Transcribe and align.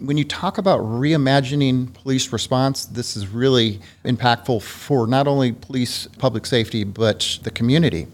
When 0.00 0.16
you 0.16 0.24
talk 0.24 0.56
about 0.56 0.80
reimagining 0.80 1.92
police 1.92 2.32
response, 2.32 2.86
this 2.86 3.18
is 3.18 3.28
really 3.28 3.80
impactful 4.06 4.62
for 4.62 5.06
not 5.06 5.28
only 5.28 5.52
police 5.52 6.06
public 6.16 6.46
safety, 6.46 6.84
but 6.84 7.38
the 7.42 7.50
community. 7.50 8.06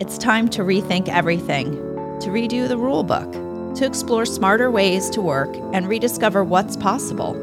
It's 0.00 0.18
time 0.18 0.50
to 0.50 0.60
rethink 0.60 1.08
everything, 1.08 1.72
to 2.20 2.28
redo 2.28 2.68
the 2.68 2.76
rule 2.76 3.02
book, 3.02 3.32
to 3.76 3.86
explore 3.86 4.26
smarter 4.26 4.70
ways 4.70 5.08
to 5.10 5.22
work 5.22 5.48
and 5.72 5.88
rediscover 5.88 6.44
what's 6.44 6.76
possible. 6.76 7.34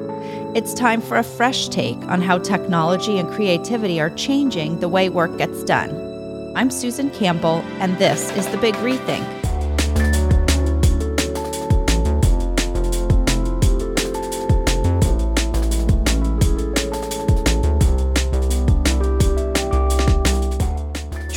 It's 0.55 0.75
time 0.75 1.01
for 1.01 1.17
a 1.17 1.23
fresh 1.23 1.67
take 1.67 1.97
on 2.03 2.21
how 2.21 2.37
technology 2.37 3.17
and 3.17 3.31
creativity 3.31 3.99
are 3.99 4.11
changing 4.11 4.79
the 4.79 4.89
way 4.89 5.09
work 5.09 5.35
gets 5.39 5.63
done. 5.63 5.89
I'm 6.55 6.69
Susan 6.69 7.09
Campbell, 7.09 7.63
and 7.79 7.97
this 7.97 8.29
is 8.37 8.47
The 8.49 8.57
Big 8.57 8.75
Rethink. 8.75 9.40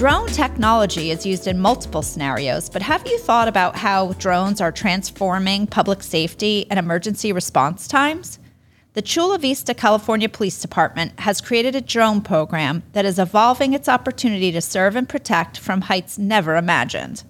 Drone 0.04 0.26
technology 0.26 1.10
is 1.10 1.24
used 1.24 1.46
in 1.46 1.58
multiple 1.58 2.02
scenarios, 2.02 2.68
but 2.68 2.82
have 2.82 3.06
you 3.06 3.18
thought 3.18 3.48
about 3.48 3.74
how 3.74 4.12
drones 4.12 4.60
are 4.60 4.70
transforming 4.70 5.66
public 5.66 6.02
safety 6.02 6.66
and 6.68 6.78
emergency 6.78 7.32
response 7.32 7.88
times? 7.88 8.38
The 8.92 9.00
Chula 9.00 9.38
Vista, 9.38 9.72
California 9.72 10.28
Police 10.28 10.60
Department 10.60 11.18
has 11.20 11.40
created 11.40 11.74
a 11.74 11.80
drone 11.80 12.20
program 12.20 12.82
that 12.92 13.06
is 13.06 13.18
evolving 13.18 13.72
its 13.72 13.88
opportunity 13.88 14.52
to 14.52 14.60
serve 14.60 14.94
and 14.94 15.08
protect 15.08 15.56
from 15.56 15.80
heights 15.80 16.18
never 16.18 16.56
imagined. 16.56 17.24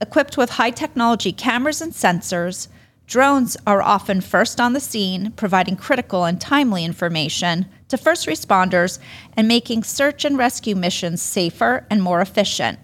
Equipped 0.00 0.36
with 0.36 0.50
high 0.50 0.72
technology 0.72 1.30
cameras 1.30 1.80
and 1.80 1.92
sensors, 1.92 2.66
drones 3.06 3.56
are 3.66 3.82
often 3.82 4.20
first 4.20 4.60
on 4.60 4.72
the 4.72 4.80
scene, 4.80 5.32
providing 5.32 5.76
critical 5.76 6.24
and 6.24 6.40
timely 6.40 6.84
information 6.84 7.66
to 7.88 7.96
first 7.96 8.26
responders 8.26 8.98
and 9.36 9.46
making 9.46 9.82
search 9.82 10.24
and 10.24 10.38
rescue 10.38 10.74
missions 10.74 11.22
safer 11.22 11.86
and 11.90 12.02
more 12.02 12.20
efficient. 12.20 12.78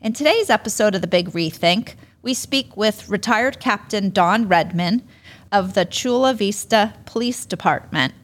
In 0.00 0.12
today's 0.12 0.50
episode 0.50 0.94
of 0.94 1.00
The 1.00 1.06
Big 1.06 1.30
Rethink, 1.30 1.94
we 2.22 2.34
speak 2.34 2.76
with 2.76 3.08
retired 3.08 3.60
Captain 3.60 4.10
Don 4.10 4.48
Redmond 4.48 5.06
of 5.52 5.74
the 5.74 5.84
Chula 5.84 6.34
Vista 6.34 6.94
Police 7.06 7.44
Department 7.44 8.14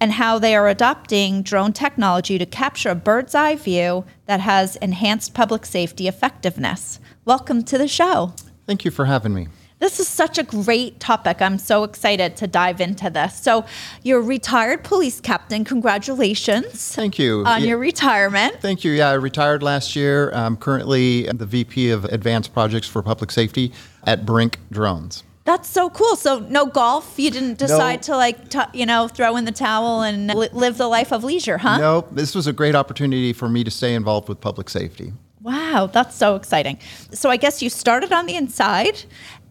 and 0.00 0.12
how 0.12 0.38
they 0.38 0.56
are 0.56 0.68
adopting 0.68 1.42
drone 1.42 1.72
technology 1.72 2.38
to 2.38 2.46
capture 2.46 2.90
a 2.90 2.94
bird's 2.96 3.36
eye 3.36 3.54
view 3.54 4.04
that 4.26 4.40
has 4.40 4.74
enhanced 4.76 5.32
public 5.32 5.64
safety 5.64 6.08
effectiveness. 6.08 6.98
Welcome 7.24 7.62
to 7.64 7.78
the 7.78 7.86
show. 7.86 8.32
Thank 8.66 8.84
you 8.84 8.90
for 8.90 9.04
having 9.04 9.32
me. 9.32 9.46
This 9.82 9.98
is 9.98 10.06
such 10.06 10.38
a 10.38 10.44
great 10.44 11.00
topic. 11.00 11.42
I'm 11.42 11.58
so 11.58 11.82
excited 11.82 12.36
to 12.36 12.46
dive 12.46 12.80
into 12.80 13.10
this. 13.10 13.36
So, 13.36 13.64
you're 14.04 14.20
a 14.20 14.22
retired 14.22 14.84
police 14.84 15.20
captain. 15.20 15.64
Congratulations. 15.64 16.94
Thank 16.94 17.18
you. 17.18 17.44
On 17.44 17.60
yeah. 17.60 17.70
your 17.70 17.78
retirement. 17.78 18.60
Thank 18.60 18.84
you. 18.84 18.92
Yeah, 18.92 19.08
I 19.08 19.14
retired 19.14 19.60
last 19.60 19.96
year. 19.96 20.30
I'm 20.34 20.56
currently 20.56 21.24
the 21.24 21.46
VP 21.46 21.90
of 21.90 22.04
Advanced 22.04 22.52
Projects 22.52 22.86
for 22.86 23.02
Public 23.02 23.32
Safety 23.32 23.72
at 24.04 24.24
BRINC 24.24 24.58
Drones. 24.70 25.24
That's 25.42 25.68
so 25.68 25.90
cool. 25.90 26.14
So 26.14 26.38
no 26.38 26.64
golf. 26.64 27.18
You 27.18 27.32
didn't 27.32 27.58
decide 27.58 27.96
no. 27.96 28.02
to 28.02 28.16
like, 28.16 28.50
t- 28.50 28.78
you 28.78 28.86
know, 28.86 29.08
throw 29.08 29.34
in 29.34 29.46
the 29.46 29.50
towel 29.50 30.02
and 30.02 30.28
li- 30.28 30.48
live 30.52 30.78
the 30.78 30.86
life 30.86 31.12
of 31.12 31.24
leisure, 31.24 31.58
huh? 31.58 31.78
No, 31.78 32.06
this 32.12 32.36
was 32.36 32.46
a 32.46 32.52
great 32.52 32.76
opportunity 32.76 33.32
for 33.32 33.48
me 33.48 33.64
to 33.64 33.70
stay 33.72 33.96
involved 33.96 34.28
with 34.28 34.40
public 34.40 34.70
safety. 34.70 35.12
Wow, 35.42 35.90
that's 35.92 36.14
so 36.14 36.36
exciting. 36.36 36.78
So 37.10 37.28
I 37.28 37.36
guess 37.36 37.62
you 37.62 37.68
started 37.68 38.12
on 38.12 38.26
the 38.26 38.36
inside 38.36 39.02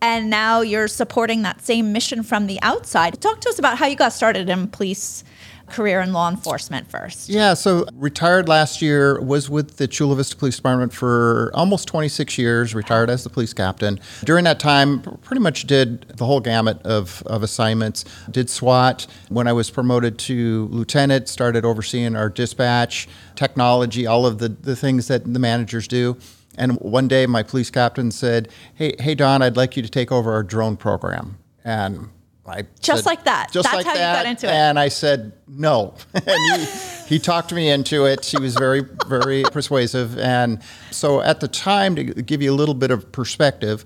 and 0.01 0.29
now 0.29 0.61
you're 0.61 0.87
supporting 0.87 1.43
that 1.43 1.61
same 1.61 1.93
mission 1.93 2.23
from 2.23 2.47
the 2.47 2.59
outside. 2.61 3.21
Talk 3.21 3.41
to 3.41 3.49
us 3.49 3.59
about 3.59 3.77
how 3.77 3.85
you 3.85 3.95
got 3.95 4.13
started 4.13 4.49
in 4.49 4.67
police 4.67 5.23
career 5.71 6.01
in 6.01 6.13
law 6.13 6.29
enforcement 6.29 6.89
first? 6.89 7.29
Yeah, 7.29 7.53
so 7.53 7.85
retired 7.93 8.47
last 8.47 8.81
year, 8.81 9.19
was 9.21 9.49
with 9.49 9.77
the 9.77 9.87
Chula 9.87 10.15
Vista 10.15 10.35
Police 10.35 10.57
Department 10.57 10.93
for 10.93 11.51
almost 11.53 11.87
26 11.87 12.37
years, 12.37 12.75
retired 12.75 13.09
as 13.09 13.23
the 13.23 13.29
police 13.29 13.53
captain. 13.53 13.99
During 14.23 14.43
that 14.45 14.59
time, 14.59 15.01
pretty 15.21 15.41
much 15.41 15.65
did 15.67 16.01
the 16.09 16.25
whole 16.25 16.39
gamut 16.39 16.81
of, 16.83 17.23
of 17.25 17.43
assignments. 17.43 18.05
Did 18.29 18.49
SWAT. 18.49 19.07
When 19.29 19.47
I 19.47 19.53
was 19.53 19.69
promoted 19.69 20.19
to 20.19 20.67
lieutenant, 20.71 21.29
started 21.29 21.65
overseeing 21.65 22.15
our 22.15 22.29
dispatch, 22.29 23.07
technology, 23.35 24.05
all 24.05 24.25
of 24.25 24.39
the, 24.39 24.49
the 24.49 24.75
things 24.75 25.07
that 25.07 25.31
the 25.31 25.39
managers 25.39 25.87
do. 25.87 26.17
And 26.57 26.77
one 26.79 27.07
day 27.07 27.25
my 27.25 27.43
police 27.43 27.69
captain 27.69 28.11
said, 28.11 28.49
Hey, 28.73 28.93
hey 28.99 29.15
Don, 29.15 29.41
I'd 29.41 29.57
like 29.57 29.77
you 29.77 29.83
to 29.83 29.89
take 29.89 30.11
over 30.11 30.33
our 30.33 30.43
drone 30.43 30.77
program. 30.77 31.37
And 31.63 32.09
I 32.51 32.65
just 32.81 33.03
said, 33.03 33.09
like 33.09 33.23
that. 33.25 33.51
Just 33.51 33.65
That's 33.71 33.77
like 33.77 33.85
how 33.85 33.93
that. 33.93 34.17
you 34.17 34.23
got 34.23 34.29
into 34.29 34.47
it. 34.47 34.51
And 34.51 34.79
I 34.79 34.87
said 34.89 35.33
no. 35.47 35.93
and 36.13 36.61
he, 36.61 36.67
he 37.15 37.19
talked 37.19 37.53
me 37.53 37.69
into 37.69 38.05
it. 38.05 38.25
He 38.25 38.39
was 38.39 38.55
very, 38.55 38.83
very 39.07 39.43
persuasive. 39.51 40.17
And 40.17 40.61
so 40.91 41.21
at 41.21 41.39
the 41.39 41.47
time, 41.47 41.95
to 41.95 42.03
give 42.03 42.41
you 42.41 42.51
a 42.51 42.55
little 42.55 42.75
bit 42.75 42.91
of 42.91 43.11
perspective, 43.11 43.85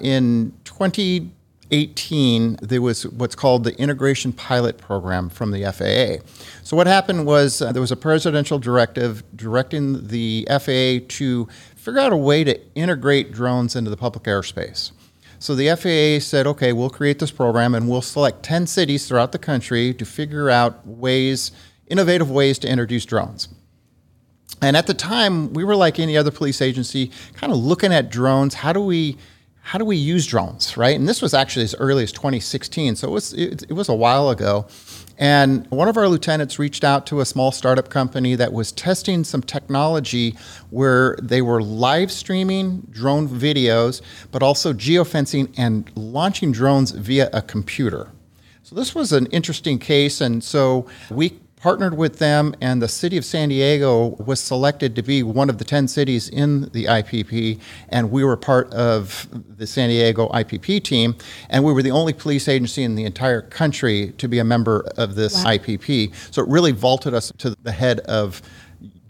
in 0.00 0.52
2018, 0.64 2.58
there 2.60 2.82
was 2.82 3.06
what's 3.06 3.34
called 3.34 3.64
the 3.64 3.78
Integration 3.78 4.32
Pilot 4.32 4.78
Program 4.78 5.28
from 5.28 5.52
the 5.52 5.62
FAA. 5.64 6.26
So 6.64 6.76
what 6.76 6.86
happened 6.86 7.26
was 7.26 7.62
uh, 7.62 7.72
there 7.72 7.80
was 7.80 7.92
a 7.92 7.96
presidential 7.96 8.58
directive 8.58 9.22
directing 9.36 10.08
the 10.08 10.46
FAA 10.50 11.06
to 11.16 11.48
figure 11.82 11.98
out 11.98 12.12
a 12.12 12.16
way 12.16 12.44
to 12.44 12.60
integrate 12.76 13.32
drones 13.32 13.74
into 13.74 13.90
the 13.90 13.96
public 13.96 14.22
airspace. 14.24 14.92
So 15.40 15.56
the 15.56 15.68
FAA 15.74 16.24
said, 16.24 16.46
okay, 16.46 16.72
we'll 16.72 16.90
create 16.90 17.18
this 17.18 17.32
program 17.32 17.74
and 17.74 17.88
we'll 17.88 18.02
select 18.02 18.44
10 18.44 18.68
cities 18.68 19.08
throughout 19.08 19.32
the 19.32 19.38
country 19.40 19.92
to 19.94 20.04
figure 20.04 20.48
out 20.48 20.86
ways, 20.86 21.50
innovative 21.88 22.30
ways 22.30 22.60
to 22.60 22.68
introduce 22.68 23.04
drones. 23.04 23.48
And 24.60 24.76
at 24.76 24.86
the 24.86 24.94
time, 24.94 25.52
we 25.54 25.64
were 25.64 25.74
like 25.74 25.98
any 25.98 26.16
other 26.16 26.30
police 26.30 26.62
agency, 26.62 27.10
kind 27.34 27.52
of 27.52 27.58
looking 27.58 27.92
at 27.92 28.12
drones. 28.12 28.54
How 28.54 28.72
do 28.72 28.80
we 28.80 29.18
how 29.64 29.78
do 29.78 29.84
we 29.84 29.96
use 29.96 30.26
drones, 30.26 30.76
right? 30.76 30.98
And 30.98 31.08
this 31.08 31.22
was 31.22 31.34
actually 31.34 31.64
as 31.64 31.74
early 31.78 32.02
as 32.02 32.10
2016, 32.12 32.96
so 32.96 33.08
it 33.08 33.10
was 33.10 33.32
it, 33.32 33.62
it 33.62 33.72
was 33.72 33.88
a 33.88 33.94
while 33.94 34.28
ago. 34.30 34.66
And 35.18 35.66
one 35.70 35.88
of 35.88 35.96
our 35.96 36.08
lieutenants 36.08 36.58
reached 36.58 36.84
out 36.84 37.06
to 37.06 37.20
a 37.20 37.24
small 37.24 37.52
startup 37.52 37.90
company 37.90 38.34
that 38.34 38.52
was 38.52 38.72
testing 38.72 39.24
some 39.24 39.42
technology 39.42 40.36
where 40.70 41.16
they 41.22 41.42
were 41.42 41.62
live 41.62 42.10
streaming 42.10 42.86
drone 42.90 43.28
videos, 43.28 44.00
but 44.30 44.42
also 44.42 44.72
geofencing 44.72 45.52
and 45.56 45.90
launching 45.94 46.52
drones 46.52 46.90
via 46.92 47.28
a 47.32 47.42
computer. 47.42 48.08
So 48.62 48.74
this 48.74 48.94
was 48.94 49.12
an 49.12 49.26
interesting 49.26 49.78
case, 49.78 50.20
and 50.20 50.42
so 50.42 50.86
we 51.10 51.38
partnered 51.62 51.96
with 51.96 52.18
them, 52.18 52.52
and 52.60 52.82
the 52.82 52.88
city 52.88 53.16
of 53.16 53.24
San 53.24 53.48
Diego 53.48 54.16
was 54.26 54.40
selected 54.40 54.96
to 54.96 55.02
be 55.02 55.22
one 55.22 55.48
of 55.48 55.58
the 55.58 55.64
10 55.64 55.86
cities 55.86 56.28
in 56.28 56.62
the 56.72 56.86
IPP. 56.86 57.60
And 57.88 58.10
we 58.10 58.24
were 58.24 58.36
part 58.36 58.68
of 58.72 59.28
the 59.56 59.66
San 59.66 59.88
Diego 59.88 60.28
IPP 60.30 60.82
team, 60.82 61.14
and 61.48 61.62
we 61.62 61.72
were 61.72 61.82
the 61.82 61.92
only 61.92 62.12
police 62.12 62.48
agency 62.48 62.82
in 62.82 62.96
the 62.96 63.04
entire 63.04 63.42
country 63.42 64.12
to 64.18 64.26
be 64.26 64.40
a 64.40 64.44
member 64.44 64.84
of 64.96 65.14
this 65.14 65.44
wow. 65.44 65.52
IPP. 65.52 66.12
So 66.34 66.42
it 66.42 66.48
really 66.48 66.72
vaulted 66.72 67.14
us 67.14 67.32
to 67.38 67.54
the 67.62 67.72
head 67.72 68.00
of 68.00 68.42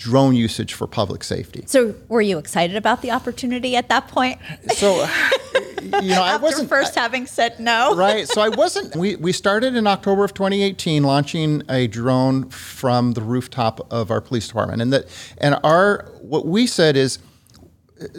drone 0.02 0.34
usage 0.34 0.74
for 0.74 0.88
public 0.88 1.22
safety. 1.22 1.62
So, 1.66 1.94
were 2.08 2.20
you 2.20 2.38
excited 2.38 2.76
about 2.76 3.02
the 3.02 3.12
opportunity 3.12 3.76
at 3.76 3.88
that 3.88 4.08
point? 4.08 4.40
So, 4.74 5.08
you 5.82 6.08
know, 6.08 6.22
I 6.22 6.36
wasn't 6.38 6.68
first 6.68 6.96
I, 6.96 7.02
having 7.02 7.26
said 7.26 7.60
no. 7.60 7.94
right. 7.94 8.26
So 8.26 8.40
I 8.40 8.48
wasn't. 8.62 8.96
We 8.96 9.14
we 9.16 9.32
started 9.32 9.76
in 9.76 9.86
October 9.86 10.24
of 10.24 10.34
2018, 10.34 11.04
launching 11.04 11.62
a 11.68 11.86
drone 11.86 12.48
from 12.50 13.12
the 13.12 13.22
rooftop 13.22 13.92
of 13.92 14.10
our 14.10 14.20
police 14.20 14.48
department, 14.48 14.82
and 14.82 14.92
that 14.92 15.06
and 15.38 15.58
our 15.62 16.10
what 16.20 16.46
we 16.46 16.66
said 16.66 16.96
is. 16.96 17.18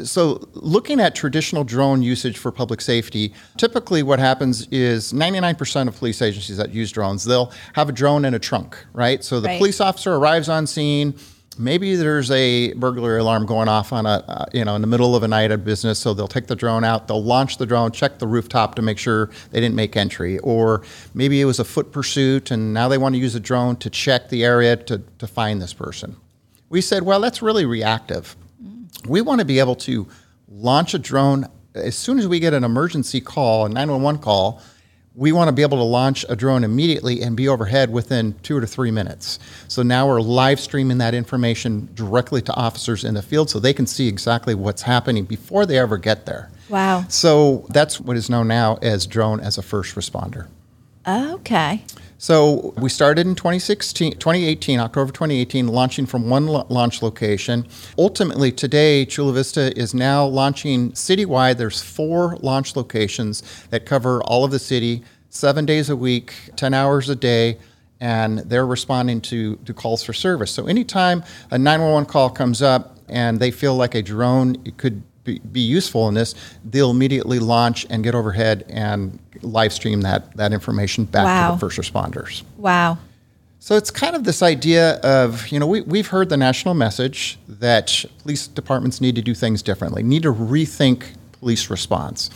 So, 0.05 0.47
looking 0.53 1.01
at 1.01 1.13
traditional 1.13 1.65
drone 1.65 2.01
usage 2.01 2.37
for 2.37 2.53
public 2.53 2.79
safety, 2.79 3.33
typically 3.57 4.01
what 4.01 4.17
happens 4.17 4.65
is 4.69 5.11
99% 5.11 5.89
of 5.89 5.97
police 5.97 6.21
agencies 6.21 6.55
that 6.55 6.69
use 6.69 6.89
drones, 6.89 7.25
they'll 7.25 7.51
have 7.73 7.89
a 7.89 7.91
drone 7.91 8.23
in 8.23 8.33
a 8.33 8.39
trunk, 8.39 8.77
right? 8.93 9.21
So 9.21 9.41
the 9.41 9.49
right. 9.49 9.57
police 9.57 9.81
officer 9.81 10.15
arrives 10.15 10.47
on 10.47 10.67
scene, 10.67 11.15
maybe 11.57 11.95
there's 11.95 12.31
a 12.31 12.73
burglary 12.73 13.19
alarm 13.19 13.45
going 13.45 13.67
off 13.67 13.93
on 13.93 14.05
a 14.05 14.23
uh, 14.27 14.45
you 14.53 14.63
know 14.65 14.75
in 14.75 14.81
the 14.81 14.87
middle 14.87 15.15
of 15.15 15.23
a 15.23 15.27
night 15.27 15.51
at 15.51 15.63
business 15.63 15.99
so 15.99 16.13
they'll 16.13 16.27
take 16.27 16.47
the 16.47 16.55
drone 16.55 16.83
out 16.83 17.07
they'll 17.07 17.23
launch 17.23 17.57
the 17.57 17.65
drone 17.65 17.91
check 17.91 18.19
the 18.19 18.27
rooftop 18.27 18.75
to 18.75 18.81
make 18.81 18.97
sure 18.97 19.29
they 19.51 19.59
didn't 19.59 19.75
make 19.75 19.95
entry. 19.95 20.39
Or 20.39 20.83
maybe 21.13 21.41
it 21.41 21.45
was 21.45 21.59
a 21.59 21.65
foot 21.65 21.91
pursuit 21.91 22.51
and 22.51 22.73
now 22.73 22.87
they 22.87 22.97
want 22.97 23.15
to 23.15 23.19
use 23.19 23.35
a 23.35 23.39
drone 23.39 23.75
to 23.77 23.89
check 23.89 24.29
the 24.29 24.43
area 24.43 24.75
to, 24.75 25.01
to 25.19 25.27
find 25.27 25.61
this 25.61 25.73
person. 25.73 26.15
We 26.69 26.81
said 26.81 27.03
well 27.03 27.19
that's 27.19 27.41
really 27.41 27.65
reactive. 27.65 28.35
We 29.07 29.21
want 29.21 29.39
to 29.39 29.45
be 29.45 29.59
able 29.59 29.75
to 29.75 30.07
launch 30.47 30.93
a 30.93 30.99
drone. 30.99 31.47
As 31.75 31.95
soon 31.95 32.19
as 32.19 32.27
we 32.27 32.39
get 32.39 32.53
an 32.53 32.63
emergency 32.63 33.19
call 33.19 33.65
a 33.65 33.69
911 33.69 34.21
call 34.21 34.61
we 35.15 35.31
want 35.31 35.47
to 35.47 35.51
be 35.51 35.61
able 35.61 35.77
to 35.77 35.83
launch 35.83 36.25
a 36.27 36.35
drone 36.35 36.63
immediately 36.63 37.21
and 37.21 37.37
be 37.37 37.47
overhead 37.47 37.91
within 37.91 38.33
two 38.41 38.59
to 38.59 38.65
three 38.65 38.89
minutes. 38.89 39.37
So 39.67 39.83
now 39.83 40.07
we're 40.07 40.21
live 40.21 40.59
streaming 40.59 40.97
that 40.97 41.13
information 41.13 41.89
directly 41.93 42.41
to 42.41 42.53
officers 42.55 43.03
in 43.03 43.13
the 43.13 43.21
field 43.21 43.49
so 43.49 43.59
they 43.59 43.73
can 43.73 43.85
see 43.85 44.07
exactly 44.07 44.55
what's 44.55 44.81
happening 44.81 45.25
before 45.25 45.65
they 45.65 45.77
ever 45.77 45.97
get 45.97 46.25
there. 46.25 46.49
Wow. 46.69 47.05
So 47.09 47.67
that's 47.69 47.99
what 47.99 48.17
is 48.17 48.29
known 48.29 48.47
now 48.47 48.79
as 48.81 49.05
drone 49.05 49.39
as 49.39 49.57
a 49.57 49.61
first 49.61 49.95
responder. 49.95 50.47
Okay. 51.07 51.83
So 52.23 52.73
we 52.77 52.87
started 52.87 53.27
in 53.27 53.35
2016, 53.35 54.13
2018, 54.13 54.79
October 54.79 55.11
2018, 55.11 55.67
launching 55.67 56.05
from 56.05 56.29
one 56.29 56.47
lo- 56.47 56.65
launch 56.69 57.01
location. 57.01 57.67
Ultimately, 57.97 58.49
today, 58.49 59.05
Chula 59.05 59.33
Vista 59.33 59.77
is 59.77 59.93
now 59.93 60.23
launching 60.23 60.93
citywide. 60.93 61.57
There's 61.57 61.81
four 61.81 62.37
launch 62.37 62.77
locations 62.77 63.43
that 63.71 63.85
cover 63.85 64.23
all 64.23 64.45
of 64.45 64.51
the 64.51 64.59
city, 64.59 65.03
seven 65.27 65.65
days 65.65 65.89
a 65.89 65.97
week, 65.97 66.33
10 66.55 66.73
hours 66.73 67.09
a 67.09 67.15
day, 67.17 67.57
and 67.99 68.39
they're 68.39 68.65
responding 68.65 69.19
to, 69.19 69.57
to 69.57 69.73
calls 69.73 70.01
for 70.01 70.13
service. 70.13 70.51
So 70.51 70.67
anytime 70.67 71.25
a 71.51 71.57
911 71.57 72.05
call 72.09 72.29
comes 72.29 72.61
up 72.61 72.99
and 73.09 73.37
they 73.37 73.51
feel 73.51 73.75
like 73.75 73.95
a 73.95 74.01
drone 74.01 74.55
could 74.77 75.03
be, 75.23 75.39
be 75.39 75.61
useful 75.61 76.07
in 76.07 76.13
this, 76.13 76.35
they'll 76.65 76.91
immediately 76.91 77.39
launch 77.39 77.85
and 77.89 78.03
get 78.03 78.15
overhead 78.15 78.65
and 78.69 79.19
live 79.41 79.73
stream 79.73 80.01
that, 80.01 80.35
that 80.37 80.53
information 80.53 81.05
back 81.05 81.25
Wow. 81.25 81.49
to 81.49 81.55
the 81.55 81.59
first 81.59 81.79
responders. 81.79 82.43
Wow. 82.57 82.97
So 83.59 83.77
it's 83.77 83.89
kind 83.91 84.15
of 84.15 84.25
this 84.25 84.41
idea 84.43 84.95
of, 84.97 85.47
you 85.47 85.57
know, 85.59 85.67
we, 85.67 85.81
we've 85.81 86.07
heard 86.07 86.27
the 86.27 86.35
national 86.35 86.73
message 86.73 87.39
that 87.47 88.03
police 88.21 88.47
departments 88.47 88.99
need 88.99 89.15
to 89.15 89.21
do 89.21 89.33
things 89.33 89.61
differently, 89.61 90.03
need 90.03 90.23
to 90.23 90.33
rethink 90.33 91.05
police 91.39 91.69
response. 91.69 92.29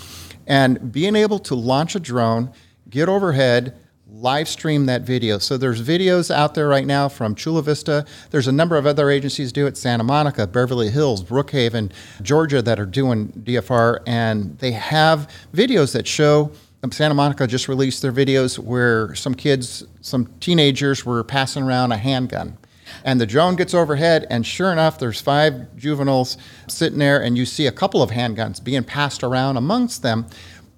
And 0.48 0.92
being 0.94 1.18
able 1.18 1.40
to 1.40 1.56
launch 1.56 1.96
a 1.96 2.00
drone, 2.00 2.52
get 2.90 3.10
overhead, 3.10 3.76
live 4.10 4.48
stream 4.48 4.86
that 4.86 5.04
video. 5.04 5.38
So 5.38 5.58
there's 5.58 5.82
videos 5.82 6.34
out 6.34 6.56
there 6.56 6.68
right 6.68 6.86
now 6.86 7.10
from 7.10 7.36
Chula 7.36 7.62
Vista. 7.62 8.06
There's 8.32 8.48
a 8.48 8.52
number 8.52 8.78
of 8.78 8.86
other 8.86 9.10
agencies 9.10 9.52
do 9.52 9.68
it, 9.68 9.78
Santa 9.78 10.04
Monica, 10.04 10.48
Beverly 10.48 10.90
Hills, 10.90 11.24
Brookhaven, 11.24 11.92
Georgia 12.22 12.62
that 12.62 12.80
are 12.80 12.86
doing 12.86 13.30
DFR, 13.30 14.00
and 14.08 14.58
they 14.60 14.72
have 14.72 15.30
videos 15.54 15.94
that 15.94 16.08
show 16.08 16.52
um, 16.84 16.92
Santa 16.92 17.16
Monica 17.16 17.48
just 17.48 17.68
released 17.68 18.02
their 18.02 18.12
videos 18.12 18.60
where 18.60 19.14
some 19.16 19.34
kids, 19.34 19.84
some 20.02 20.28
teenagers 20.40 21.06
were 21.06 21.24
passing 21.24 21.64
around 21.64 21.92
a 21.92 21.98
handgun. 21.98 22.58
And 23.04 23.20
the 23.20 23.26
drone 23.26 23.56
gets 23.56 23.74
overhead, 23.74 24.26
and 24.30 24.46
sure 24.46 24.72
enough, 24.72 24.98
there's 24.98 25.20
five 25.20 25.76
juveniles 25.76 26.38
sitting 26.68 27.00
there, 27.00 27.22
and 27.22 27.38
you 27.38 27.46
see 27.46 27.68
a 27.68 27.72
couple 27.72 28.02
of 28.02 28.12
handguns 28.12 28.64
being 28.64 28.84
passed 28.84 29.24
around 29.24 29.58
amongst 29.58 30.04
them. 30.04 30.26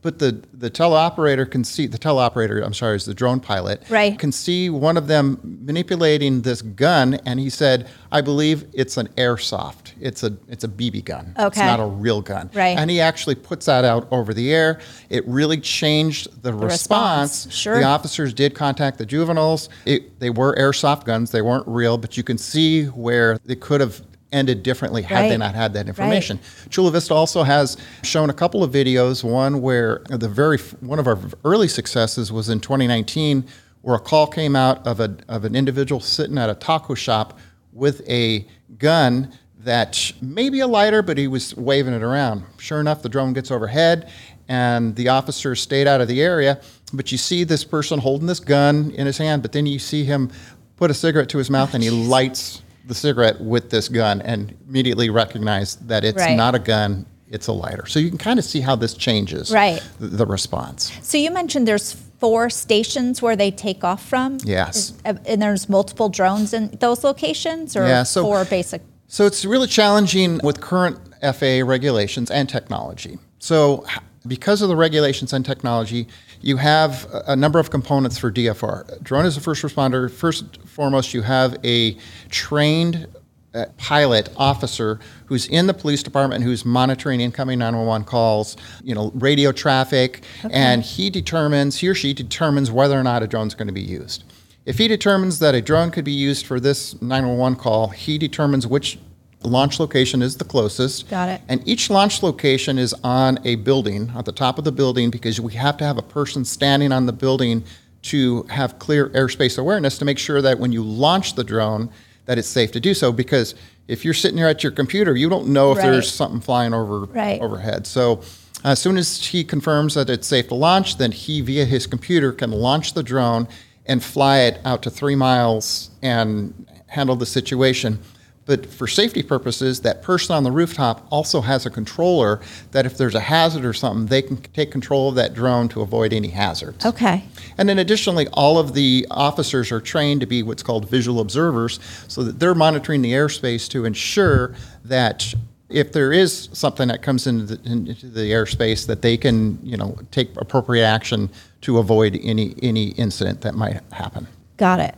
But 0.02 0.20
the, 0.20 0.42
the 0.54 0.70
teleoperator 0.72 1.50
can 1.50 1.64
see, 1.66 1.86
the 1.86 1.98
teleoperator, 1.98 2.64
I'm 2.66 2.74
sorry, 2.74 2.96
is 2.96 3.04
the 3.06 3.14
drone 3.14 3.40
pilot, 3.42 3.84
Right. 3.90 4.18
can 4.18 4.32
see 4.32 4.70
one 4.70 4.96
of 4.96 5.08
them 5.08 5.40
manipulating 5.44 6.42
this 6.42 6.62
gun, 6.62 7.16
and 7.26 7.40
he 7.40 7.50
said, 7.50 7.90
I 8.12 8.22
believe 8.22 8.66
it's 8.74 8.96
an 8.98 9.08
airsoft. 9.18 9.92
It's 10.00 10.24
a, 10.24 10.36
it's 10.48 10.64
a 10.64 10.70
BB 10.70 11.04
gun. 11.04 11.34
It's 11.38 11.58
not 11.58 11.80
a 11.82 11.86
real 11.86 12.22
gun. 12.22 12.50
Right. 12.54 12.78
And 12.78 12.90
he 12.90 13.02
actually 13.02 13.36
puts 13.36 13.66
that 13.66 13.84
out 13.84 14.08
over 14.10 14.34
the 14.34 14.54
air. 14.54 14.80
It 15.10 15.28
really 15.28 15.60
changed 15.60 16.42
the, 16.44 16.54
response, 16.54 17.46
response. 17.46 17.56
sure. 17.56 17.78
The 17.80 17.84
officers 17.84 18.34
did 18.34 18.56
contact 18.56 18.98
the 19.00 19.06
juveniles. 19.06 19.68
It, 19.86 20.20
they 20.20 20.30
were 20.30 20.56
airsoft 20.56 21.04
guns. 21.06 21.32
They 21.32 21.42
weren't 21.42 21.68
real, 21.68 21.98
but 21.98 22.16
you 22.16 22.24
can 22.24 22.38
see 22.38 22.86
where 22.86 23.38
they 23.46 23.56
could 23.56 23.82
have 23.82 24.02
ended 24.32 24.64
differently 24.64 25.02
had 25.02 25.32
they 25.32 25.38
not 25.38 25.56
had 25.56 25.74
that 25.74 25.88
information. 25.88 26.40
Chula 26.70 26.92
Vista 26.92 27.14
also 27.14 27.44
has 27.44 27.78
shown 28.04 28.30
a 28.30 28.34
couple 28.34 28.64
of 28.64 28.72
videos. 28.72 29.24
One 29.24 29.62
where 29.62 30.04
the 30.10 30.30
very 30.30 30.58
one 30.82 31.00
of 31.00 31.08
our 31.08 31.18
early 31.44 31.68
successes 31.68 32.32
was 32.32 32.50
in 32.50 32.60
2019, 32.60 33.46
where 33.82 33.96
a 33.96 34.00
call 34.00 34.28
came 34.28 34.56
out 34.56 34.86
of 34.86 35.00
a 35.00 35.18
of 35.28 35.46
an 35.46 35.56
individual 35.56 36.00
sitting 36.00 36.38
at 36.38 36.50
a 36.50 36.56
taco 36.56 36.94
shop 36.94 37.40
with 37.74 38.08
a 38.10 38.48
gun 38.78 39.32
that 39.60 40.14
maybe 40.22 40.62
a 40.62 40.68
lighter, 40.68 41.02
but 41.02 41.18
he 41.18 41.28
was 41.28 41.56
waving 41.56 41.94
it 41.94 42.04
around. 42.04 42.44
Sure 42.58 42.80
enough, 42.80 43.02
the 43.02 43.10
drone 43.10 43.34
gets 43.34 43.52
overhead, 43.52 44.10
and 44.48 44.96
the 44.96 45.10
officer 45.10 45.56
stayed 45.56 45.88
out 45.88 46.02
of 46.02 46.08
the 46.08 46.22
area. 46.22 46.62
But 46.94 47.12
you 47.12 47.18
see 47.18 47.44
this 47.44 47.64
person 47.64 48.00
holding 48.00 48.28
this 48.28 48.40
gun 48.40 48.92
in 48.92 49.06
his 49.06 49.18
hand, 49.18 49.42
but 49.42 49.52
then 49.52 49.66
you 49.66 49.80
see 49.80 50.06
him 50.06 50.32
put 50.78 50.90
a 50.90 50.94
cigarette 50.94 51.30
to 51.30 51.38
his 51.38 51.50
mouth 51.50 51.74
and 51.74 51.84
he 51.84 51.90
oh, 51.90 51.94
lights 51.94 52.62
the 52.90 52.96
cigarette 52.96 53.40
with 53.40 53.70
this 53.70 53.88
gun 53.88 54.20
and 54.24 54.54
immediately 54.68 55.10
recognize 55.10 55.76
that 55.76 56.04
it's 56.04 56.18
Right. 56.18 56.36
not 56.36 56.56
a 56.56 56.60
gun, 56.60 57.06
it's 57.30 57.46
a 57.48 57.54
lighter. 57.54 57.86
So 57.86 58.00
you 58.00 58.10
can 58.10 58.18
kind 58.18 58.40
of 58.40 58.44
see 58.44 58.60
how 58.62 58.76
this 58.76 58.96
changes 58.96 59.52
Right. 59.52 59.82
the, 60.00 60.26
response. 60.26 60.92
So 61.04 61.18
you 61.18 61.30
mentioned 61.32 61.68
there's 61.68 61.96
four 62.20 62.50
stations 62.50 63.22
where 63.22 63.36
they 63.36 63.52
take 63.52 63.84
off 63.84 64.04
from. 64.04 64.40
Yes. 64.44 64.76
Is- 64.76 64.94
uh, 65.06 65.14
and 65.26 65.40
there's 65.42 65.70
multiple 65.70 66.10
drones 66.10 66.52
in 66.54 66.76
those 66.80 67.04
locations, 67.04 67.76
or 67.78 67.88
Yeah, 67.88 68.04
so- 68.04 68.24
four 68.24 68.44
basic. 68.44 68.82
So 69.08 69.26
it's 69.26 69.46
really 69.46 69.68
challenging 69.68 70.40
with 70.44 70.60
current 70.60 70.98
FAA 71.22 71.62
regulations 71.64 72.30
and 72.32 72.50
technology. 72.50 73.20
So 73.38 73.86
because 74.28 74.62
of 74.64 74.68
the 74.70 74.76
regulations 74.76 75.32
and 75.32 75.46
technology, 75.46 76.08
you 76.42 76.58
have 76.58 77.08
a 77.28 77.36
number 77.36 77.60
of 77.60 77.70
components 77.70 78.18
for 78.18 78.32
DFR. 78.32 79.02
Drone 79.04 79.26
is 79.26 79.38
a 79.38 79.42
first 79.42 79.64
responder. 79.64 80.10
First 80.12 80.42
and 80.42 80.70
foremost, 80.70 81.14
you 81.14 81.22
have 81.22 81.58
a 81.64 81.98
trained 82.30 83.08
uh, 83.54 83.66
pilot 83.78 84.30
officer 84.38 85.00
who's 85.26 85.48
in 85.48 85.68
the 85.68 85.74
police 85.74 86.04
department 86.04 86.44
who's 86.44 86.66
monitoring 86.66 87.20
incoming 87.20 87.60
911 87.60 88.06
calls, 88.06 88.56
you 88.84 88.94
know, 88.94 89.12
radio 89.16 89.52
traffic, 89.52 90.24
and 90.52 90.84
he 90.84 91.10
determines, 91.10 91.78
he 91.78 91.88
or 91.88 91.96
she 91.96 92.14
determines 92.14 92.72
whether 92.72 92.98
or 92.98 93.04
not 93.04 93.24
a 93.24 93.28
drone's 93.28 93.56
going 93.56 93.68
to 93.68 93.74
be 93.74 93.82
used. 93.82 94.24
If 94.66 94.78
he 94.78 94.88
determines 94.88 95.40
that 95.40 95.56
a 95.56 95.62
drone 95.62 95.90
could 95.90 96.06
be 96.06 96.12
used 96.12 96.46
for 96.46 96.60
this 96.60 97.02
911 97.02 97.58
call, 97.58 97.88
he 97.88 98.18
determines 98.18 98.68
which 98.68 99.00
launch 99.44 99.80
location 99.80 100.22
is 100.22 100.38
the 100.38 100.44
closest. 100.44 101.10
Got 101.10 101.30
it. 101.30 101.42
And 101.48 101.66
each 101.68 101.90
launch 101.90 102.22
location 102.24 102.78
is 102.78 102.94
on 103.04 103.40
a 103.46 103.56
building, 103.56 104.12
at 104.16 104.26
the 104.26 104.32
top 104.32 104.58
of 104.58 104.64
the 104.66 104.72
building, 104.72 105.10
because 105.10 105.40
we 105.40 105.54
have 105.54 105.78
to 105.78 105.86
have 105.86 105.98
a 105.98 106.02
person 106.02 106.44
standing 106.46 106.92
on 106.92 107.06
the 107.06 107.14
building 107.14 107.64
to 108.02 108.44
have 108.44 108.80
clear 108.80 109.10
airspace 109.10 109.58
awareness 109.58 109.98
to 109.98 110.06
make 110.06 110.20
sure 110.20 110.42
that 110.42 110.60
when 110.60 110.72
you 110.72 110.84
launch 110.84 111.36
the 111.36 111.44
drone, 111.44 111.90
that 112.26 112.38
it's 112.38 112.48
safe 112.48 112.72
to 112.74 112.80
do 112.80 112.94
so. 112.94 113.12
Because 113.12 113.56
if 113.88 114.06
you're 114.06 114.14
sitting 114.14 114.38
here 114.38 114.48
at 114.48 114.62
your 114.64 114.72
computer, 114.72 115.16
you 115.16 115.30
don't 115.30 115.48
know 115.48 115.72
if 115.72 115.80
Right. 115.80 115.92
there's 115.92 116.12
something 116.12 116.40
flying 116.42 116.74
over 116.74 117.02
Right. 117.06 117.42
overhead. 117.42 117.88
So 117.88 118.22
as 118.64 118.80
soon 118.80 118.98
as 118.98 119.26
he 119.28 119.44
confirms 119.44 119.96
that 119.96 120.10
it's 120.10 120.28
safe 120.28 120.48
to 120.50 120.56
launch, 120.56 120.98
then 120.98 121.12
he, 121.12 121.42
via 121.42 121.66
his 121.66 121.88
computer, 121.88 122.32
can 122.32 122.52
launch 122.52 122.94
the 122.94 123.04
drone 123.04 123.48
and 123.86 124.04
fly 124.04 124.40
it 124.40 124.60
out 124.64 124.82
to 124.84 124.90
three 124.90 125.16
miles 125.16 125.90
and 126.02 126.54
handle 126.88 127.16
the 127.16 127.26
situation. 127.26 128.00
But 128.50 128.66
for 128.66 128.88
safety 128.88 129.22
purposes, 129.22 129.82
that 129.82 130.02
person 130.02 130.36
on 130.36 130.44
the 130.44 130.52
rooftop 130.52 131.06
also 131.12 131.40
has 131.42 131.68
a 131.68 131.70
controller 131.70 132.42
that 132.72 132.84
if 132.84 132.98
there's 132.98 133.14
a 133.14 133.20
hazard 133.20 133.64
or 133.64 133.74
something, 133.74 134.08
they 134.08 134.24
can 134.24 134.38
take 134.38 134.72
control 134.72 135.10
of 135.10 135.14
that 135.16 135.36
drone 135.36 135.70
to 135.70 135.82
avoid 135.82 136.14
any 136.14 136.30
hazards. 136.30 136.84
Okay. 136.84 137.24
And 137.60 137.70
then 137.70 137.78
additionally, 137.78 138.26
all 138.34 138.58
of 138.58 138.74
the 138.74 139.06
officers 139.12 139.72
are 139.72 139.80
trained 139.80 140.22
to 140.22 140.26
be 140.26 140.42
what's 140.42 140.64
called 140.64 140.90
visual 140.90 141.20
observers 141.20 141.80
so 142.08 142.24
that 142.24 142.40
they're 142.40 142.56
monitoring 142.56 143.04
the 143.04 143.12
airspace 143.12 143.70
to 143.70 143.86
ensure 143.86 144.56
that 144.84 145.32
if 145.70 145.92
there 145.92 146.12
is 146.12 146.50
something 146.52 146.88
that 146.88 147.04
comes 147.04 147.28
into 147.28 147.56
the, 147.56 147.72
into 147.72 148.08
the 148.08 148.32
airspace 148.32 148.88
that 148.88 149.04
they 149.04 149.16
can, 149.16 149.60
you 149.62 149.78
know, 149.78 149.96
take 150.10 150.36
appropriate 150.38 150.88
action 150.88 151.30
to 151.62 151.78
avoid 151.78 152.20
any 152.24 152.56
any 152.64 152.94
incident 152.94 153.42
that 153.42 153.54
might 153.54 153.80
happen. 153.92 154.26
Got 154.58 154.80
it. 154.80 154.96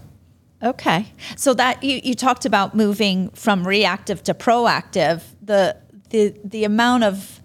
Okay. 0.64 1.08
So 1.36 1.54
that 1.56 1.84
you, 1.84 2.00
you 2.04 2.14
talked 2.14 2.46
about 2.46 2.76
moving 2.76 3.30
from 3.32 3.68
reactive 3.68 4.24
to 4.24 4.34
proactive. 4.34 5.24
The 5.42 5.78
the 6.10 6.36
the 6.44 6.64
amount 6.64 7.04
of 7.04 7.42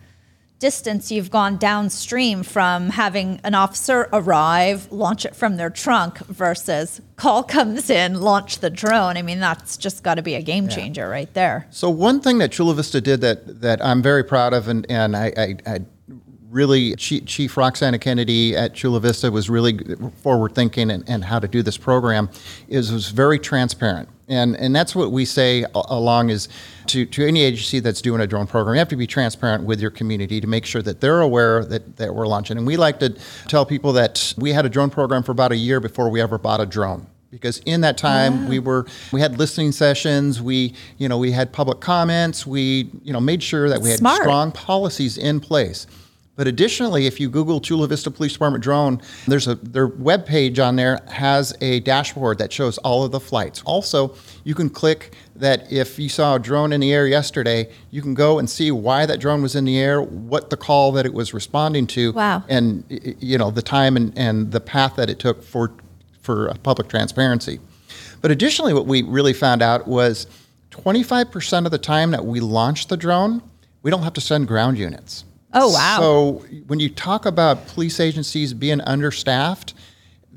distance 0.58 1.12
you've 1.12 1.30
gone 1.30 1.58
downstream 1.58 2.42
from 2.42 2.88
having 2.90 3.40
an 3.44 3.54
officer 3.54 4.08
arrive, 4.12 4.90
launch 4.90 5.26
it 5.26 5.36
from 5.36 5.56
their 5.56 5.68
trunk 5.68 6.18
versus 6.26 7.00
call 7.16 7.42
comes 7.42 7.90
in, 7.90 8.20
launch 8.20 8.60
the 8.60 8.70
drone. 8.70 9.16
I 9.16 9.22
mean, 9.22 9.38
that's 9.38 9.76
just 9.76 10.02
got 10.02 10.14
to 10.14 10.22
be 10.22 10.34
a 10.34 10.42
game 10.42 10.68
changer 10.68 11.08
right 11.08 11.32
there. 11.34 11.66
So 11.70 11.90
one 11.90 12.20
thing 12.20 12.38
that 12.38 12.52
Chula 12.52 12.74
Vista 12.74 13.00
did 13.00 13.20
that 13.20 13.60
that 13.60 13.84
I'm 13.84 14.02
very 14.02 14.24
proud 14.24 14.52
of, 14.52 14.68
and 14.68 14.86
and 14.90 15.16
I, 15.16 15.32
I, 15.36 15.56
I 15.66 15.78
really 16.50 16.94
Chief, 16.96 17.24
Chief 17.26 17.56
Roxana 17.56 17.98
Kennedy 17.98 18.56
at 18.56 18.74
Chula 18.74 19.00
Vista 19.00 19.30
was 19.30 19.50
really 19.50 19.78
forward 20.22 20.54
thinking 20.54 20.90
and, 20.90 21.04
and 21.08 21.24
how 21.24 21.38
to 21.38 21.48
do 21.48 21.62
this 21.62 21.76
program 21.76 22.28
is 22.68 22.92
was 22.92 23.10
very 23.10 23.38
transparent. 23.38 24.08
And, 24.28 24.56
and 24.56 24.74
that's 24.74 24.94
what 24.94 25.12
we 25.12 25.24
say 25.24 25.64
along 25.74 26.30
is 26.30 26.48
to, 26.86 27.06
to 27.06 27.26
any 27.26 27.42
agency 27.42 27.78
that's 27.78 28.02
doing 28.02 28.20
a 28.20 28.26
drone 28.26 28.46
program, 28.46 28.74
you 28.74 28.78
have 28.80 28.88
to 28.88 28.96
be 28.96 29.06
transparent 29.06 29.64
with 29.64 29.80
your 29.80 29.90
community 29.90 30.40
to 30.40 30.46
make 30.46 30.66
sure 30.66 30.82
that 30.82 31.00
they're 31.00 31.20
aware 31.20 31.64
that, 31.64 31.96
that 31.96 32.12
we're 32.12 32.26
launching. 32.26 32.58
And 32.58 32.66
we 32.66 32.76
like 32.76 32.98
to 33.00 33.10
tell 33.46 33.64
people 33.64 33.92
that 33.92 34.34
we 34.36 34.52
had 34.52 34.66
a 34.66 34.68
drone 34.68 34.90
program 34.90 35.22
for 35.22 35.32
about 35.32 35.52
a 35.52 35.56
year 35.56 35.78
before 35.78 36.10
we 36.10 36.20
ever 36.20 36.38
bought 36.38 36.60
a 36.60 36.66
drone 36.66 37.06
because 37.30 37.58
in 37.66 37.80
that 37.82 37.98
time 37.98 38.48
we 38.48 38.58
were 38.58 38.86
we 39.12 39.20
had 39.20 39.36
listening 39.36 39.72
sessions 39.72 40.40
we 40.40 40.72
you 40.96 41.08
know 41.08 41.18
we 41.18 41.32
had 41.32 41.52
public 41.52 41.80
comments 41.80 42.46
we 42.46 42.88
you 43.02 43.12
know 43.12 43.20
made 43.20 43.42
sure 43.42 43.68
that 43.68 43.80
we 43.80 43.90
had 43.90 43.98
Smart. 43.98 44.22
strong 44.22 44.52
policies 44.52 45.18
in 45.18 45.40
place 45.40 45.88
But 46.36 46.46
additionally, 46.46 47.06
if 47.06 47.18
you 47.18 47.30
Google 47.30 47.60
Chula 47.60 47.88
Vista 47.88 48.10
Police 48.10 48.34
Department 48.34 48.62
drone, 48.62 49.00
there's 49.26 49.48
a 49.48 49.54
their 49.54 49.86
web 49.86 50.26
page 50.26 50.58
on 50.58 50.76
there 50.76 51.00
has 51.08 51.56
a 51.62 51.80
dashboard 51.80 52.36
that 52.38 52.52
shows 52.52 52.76
all 52.78 53.04
of 53.04 53.10
the 53.10 53.20
flights. 53.20 53.62
Also, 53.64 54.14
you 54.44 54.54
can 54.54 54.68
click 54.68 55.14
that 55.34 55.72
if 55.72 55.98
you 55.98 56.10
saw 56.10 56.34
a 56.34 56.38
drone 56.38 56.72
in 56.74 56.80
the 56.80 56.92
air 56.92 57.06
yesterday, 57.06 57.70
you 57.90 58.02
can 58.02 58.12
go 58.12 58.38
and 58.38 58.48
see 58.50 58.70
why 58.70 59.06
that 59.06 59.18
drone 59.18 59.40
was 59.40 59.56
in 59.56 59.64
the 59.64 59.78
air, 59.78 60.02
what 60.02 60.50
the 60.50 60.56
call 60.58 60.92
that 60.92 61.06
it 61.06 61.14
was 61.14 61.32
responding 61.32 61.86
to, 61.86 62.12
Wow. 62.12 62.44
and 62.48 62.84
you 63.20 63.38
know 63.38 63.50
the 63.50 63.62
time 63.62 63.96
and, 63.96 64.12
and 64.16 64.52
the 64.52 64.60
path 64.60 64.96
that 64.96 65.08
it 65.08 65.18
took 65.18 65.42
for 65.42 65.72
for 66.20 66.52
public 66.62 66.88
transparency. 66.88 67.60
But 68.20 68.30
additionally, 68.30 68.74
what 68.74 68.86
we 68.86 69.02
really 69.02 69.32
found 69.32 69.62
out 69.62 69.86
was 69.86 70.26
25% 70.72 71.64
of 71.64 71.70
the 71.70 71.78
time 71.78 72.10
that 72.10 72.26
we 72.26 72.40
launch 72.40 72.88
the 72.88 72.96
drone, 72.96 73.42
we 73.82 73.90
don't 73.90 74.02
have 74.02 74.12
to 74.14 74.20
send 74.20 74.48
ground 74.48 74.76
units. 74.78 75.24
Oh, 75.56 75.72
wow. 75.72 75.98
So 75.98 76.44
when 76.66 76.80
you 76.80 76.88
talk 76.88 77.26
about 77.26 77.66
police 77.68 77.98
agencies 77.98 78.52
being 78.52 78.80
understaffed, 78.82 79.74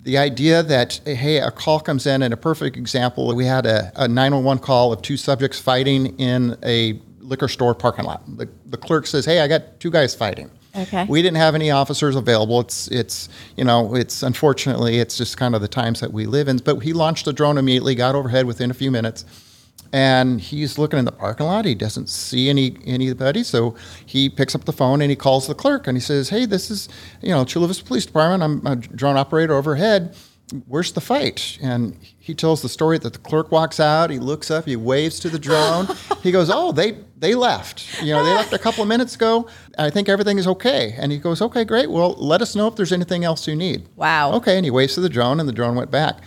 the 0.02 0.18
idea 0.18 0.64
that 0.64 1.02
hey, 1.06 1.40
a 1.40 1.52
call 1.52 1.80
comes 1.80 2.08
in, 2.08 2.24
and 2.24 2.34
a 2.34 2.38
perfect 2.38 2.78
example, 2.78 3.36
we 3.36 3.46
had 3.46 3.66
a, 3.66 3.92
a 3.96 4.08
911 4.08 4.64
call 4.64 4.94
of 4.94 5.02
two 5.02 5.18
subjects 5.18 5.60
fighting 5.60 6.18
in 6.18 6.58
a 6.64 7.00
liquor 7.20 7.50
store 7.50 7.76
parking 7.76 8.06
lot. 8.06 8.24
The, 8.38 8.50
the 8.66 8.78
clerk 8.78 9.06
says, 9.08 9.26
"Hey, 9.26 9.42
I 9.42 9.48
got 9.48 9.80
two 9.80 9.92
guys 9.92 10.16
fighting." 10.16 10.50
Okay. 10.76 11.06
We 11.10 11.22
didn't 11.22 11.38
have 11.38 11.56
any 11.56 11.72
officers 11.72 12.16
available. 12.16 12.62
It's 12.62 12.88
it's 12.88 13.28
you 13.58 13.64
know 13.64 13.96
it's 13.96 14.24
unfortunately 14.24 15.00
it's 15.00 15.18
just 15.18 15.38
kind 15.38 15.54
of 15.54 15.62
the 15.62 15.68
times 15.68 16.00
that 16.00 16.14
we 16.14 16.26
live 16.26 16.48
in. 16.48 16.58
But 16.58 16.80
he 16.80 16.94
launched 16.94 17.26
the 17.26 17.34
drone 17.34 17.58
immediately, 17.58 17.94
got 17.96 18.16
overhead 18.16 18.46
within 18.46 18.72
a 18.72 18.74
few 18.74 18.92
minutes, 18.92 19.26
and 19.92 20.40
he's 20.40 20.78
looking 20.78 21.00
in 21.00 21.06
the 21.06 21.12
parking 21.12 21.46
lot. 21.46 21.66
He 21.66 21.76
doesn't 21.76 22.10
see 22.10 22.50
any 22.50 22.78
anybody, 22.86 23.44
so 23.44 23.76
he 24.06 24.30
picks 24.30 24.56
up 24.56 24.66
the 24.66 24.74
phone 24.74 25.02
and 25.02 25.10
he 25.10 25.16
calls 25.16 25.48
the 25.48 25.56
clerk 25.56 25.88
and 25.88 25.98
he 25.98 26.02
says, 26.02 26.30
"Hey, 26.30 26.46
this 26.46 26.70
is 26.70 26.90
you 27.22 27.30
know 27.30 27.46
Chula 27.46 27.68
Vista 27.68 27.84
Police 27.84 28.06
Department. 28.06 28.44
I'm 28.44 28.68
a 28.68 28.76
drone 28.76 29.18
operator 29.18 29.54
overhead. 29.56 30.16
Where's 30.68 30.92
the 30.92 31.02
fight?" 31.02 31.58
And 31.62 31.98
he 32.18 32.34
tells 32.34 32.62
the 32.62 32.70
story 32.70 32.98
that 33.00 33.14
the 33.14 33.20
clerk 33.20 33.52
walks 33.52 33.80
out. 33.80 34.10
He 34.10 34.20
looks 34.20 34.52
up. 34.52 34.66
He 34.66 34.76
waves 34.76 35.20
to 35.22 35.30
the 35.30 35.40
drone. 35.40 35.88
he 36.24 36.32
goes, 36.32 36.50
"Oh, 36.52 36.72
they 36.72 36.98
they 37.18 37.36
left. 37.36 38.02
You 38.02 38.14
know, 38.14 38.24
they 38.24 38.34
left 38.34 38.54
a 38.54 38.60
couple 38.60 38.84
of 38.84 38.88
minutes 38.88 39.16
ago. 39.16 39.48
I 39.78 39.90
think 39.90 40.10
everything 40.10 40.38
is 40.38 40.48
okay." 40.48 40.96
And 40.98 41.12
he 41.12 41.18
goes, 41.18 41.42
"Okay, 41.42 41.66
great. 41.66 41.90
Well, 41.90 42.14
let 42.14 42.42
us 42.42 42.56
know 42.56 42.68
if 42.68 42.76
there's 42.76 42.94
anything 42.94 43.24
else 43.24 43.48
you 43.48 43.56
need." 43.56 43.88
Wow. 43.96 44.34
Okay, 44.34 44.56
and 44.58 44.66
he 44.66 44.72
waves 44.72 44.94
to 44.96 45.02
the 45.02 45.10
drone, 45.10 45.40
and 45.40 45.50
the 45.50 45.54
drone 45.54 45.76
went 45.76 45.90
back. 45.90 46.20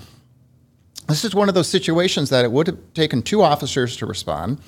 This 1.13 1.27
is 1.27 1.35
one 1.35 1.51
of 1.51 1.55
those 1.55 1.69
situations 1.69 2.31
that 2.31 2.43
it 2.43 2.51
would 2.51 2.67
have 2.67 2.79
taken 2.95 3.21
two 3.21 3.43
officers 3.43 3.99
to 3.99 4.07
respond. 4.07 4.59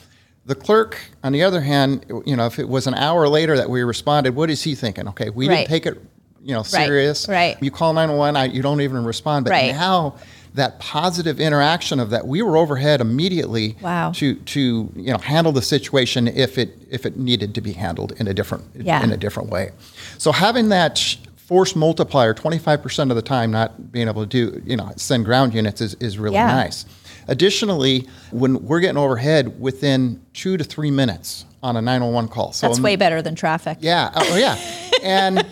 The 0.45 0.55
clerk, 0.55 0.99
on 1.23 1.33
the 1.33 1.43
other 1.43 1.63
hand, 1.63 2.05
you 2.27 2.37
know, 2.37 2.45
if 2.45 2.59
it 2.59 2.69
was 2.69 2.87
an 2.87 2.93
hour 2.93 3.27
later 3.29 3.57
that 3.57 3.71
we 3.71 3.83
responded, 3.83 4.37
what 4.37 4.51
is 4.51 4.63
he 4.63 4.75
thinking? 4.75 5.09
Okay, 5.09 5.31
we 5.31 5.49
Right. 5.49 5.57
didn't 5.57 5.69
take 5.71 5.87
it, 5.87 6.03
you 6.43 6.53
know, 6.53 6.63
serious. 6.63 7.27
right. 7.31 7.57
You 7.63 7.71
call 7.71 7.95
911, 7.95 8.51
you 8.55 8.61
don't 8.61 8.83
even 8.83 9.07
respond. 9.07 9.47
But 9.47 9.53
Right. 9.53 9.73
now 9.75 10.17
that 10.55 10.79
positive 10.81 11.41
interaction 11.41 11.99
of 11.99 12.11
that, 12.11 12.29
we 12.29 12.43
were 12.43 12.59
overhead 12.59 13.01
immediately 13.01 13.77
Wow. 13.81 14.13
to 14.17 14.35
to 14.35 14.93
you 14.95 15.13
know 15.13 15.19
handle 15.19 15.51
the 15.51 15.63
situation 15.63 16.29
if 16.29 16.59
it 16.59 16.77
if 16.91 17.07
it 17.07 17.17
needed 17.19 17.55
to 17.55 17.63
be 17.63 17.73
handled 17.73 18.13
in 18.19 18.29
a 18.29 18.35
different 18.35 18.65
Yeah. 18.79 19.03
in 19.03 19.13
a 19.13 19.17
different 19.17 19.49
way. 19.49 19.71
So 20.19 20.31
having 20.31 20.69
that 20.69 21.17
force 21.47 21.77
multiplier 21.77 22.33
25% 22.33 23.11
of 23.11 23.17
the 23.17 23.23
time 23.23 23.51
not 23.51 23.93
being 23.93 24.09
able 24.09 24.27
to 24.27 24.29
do, 24.29 24.63
you 24.65 24.77
know, 24.77 24.91
send 24.97 25.25
ground 25.27 25.53
units 25.53 25.81
is, 25.81 25.95
is 26.01 26.19
really 26.19 26.35
Yeah. 26.37 26.47
nice. 26.47 26.87
Additionally, 27.29 28.09
when 28.31 28.65
we're 28.65 28.81
getting 28.81 28.97
overhead 28.97 29.61
within 29.61 30.21
two 30.33 30.57
to 30.57 30.65
three 30.65 30.91
minutes 30.91 31.45
on 31.63 31.77
a 31.77 31.83
911 31.83 32.31
call. 32.31 32.53
So 32.53 32.67
That's 32.69 32.81
way 32.81 32.97
better 32.97 33.21
than 33.23 33.35
traffic. 33.35 33.79
yeah. 33.81 34.11
Oh, 34.15 34.27
oh 34.33 34.37
yeah. 34.37 34.59
And 35.03 35.45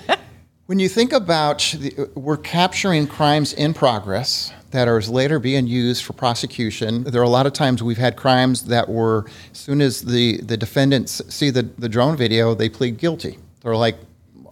when 0.64 0.78
you 0.78 0.88
think 0.88 1.12
about 1.12 1.58
the, 1.78 2.08
we're 2.14 2.38
capturing 2.38 3.06
crimes 3.06 3.52
in 3.52 3.75
progress 3.75 4.50
that 4.70 4.88
are 4.88 5.00
later 5.02 5.38
being 5.38 5.66
used 5.66 6.04
for 6.04 6.14
prosecution. 6.14 7.04
There 7.04 7.20
are 7.20 7.25
a 7.25 7.28
lot 7.28 7.44
of 7.46 7.52
times 7.52 7.82
we've 7.82 7.99
had 7.99 8.16
crimes 8.16 8.64
that 8.64 8.88
were, 8.88 9.26
as 9.52 9.58
soon 9.58 9.82
as 9.82 10.00
the, 10.00 10.38
the 10.40 10.56
defendants 10.56 11.20
see 11.28 11.50
the, 11.50 11.64
the 11.76 11.90
drone 11.90 12.16
video, 12.16 12.54
they 12.54 12.70
plead 12.70 12.96
guilty. 12.96 13.38
They're 13.61 13.76
like, 13.76 13.96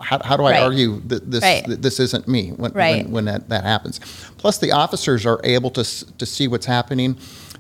how, 0.00 0.18
how 0.22 0.36
do 0.36 0.44
I 0.44 0.52
Right. 0.52 0.62
argue 0.62 1.00
that 1.06 1.30
this, 1.30 1.42
Right. 1.42 1.64
that 1.66 1.82
this 1.82 2.00
isn't 2.00 2.26
me 2.26 2.50
when, 2.50 2.72
Right. 2.72 3.04
when, 3.04 3.12
when 3.12 3.24
that, 3.26 3.48
that 3.50 3.64
happens? 3.64 4.00
Plus, 4.38 4.58
the 4.58 4.72
officers 4.72 5.26
are 5.26 5.40
able 5.44 5.70
to, 5.70 5.84
to 6.16 6.26
see 6.26 6.48
what's 6.48 6.66
happening. 6.66 7.16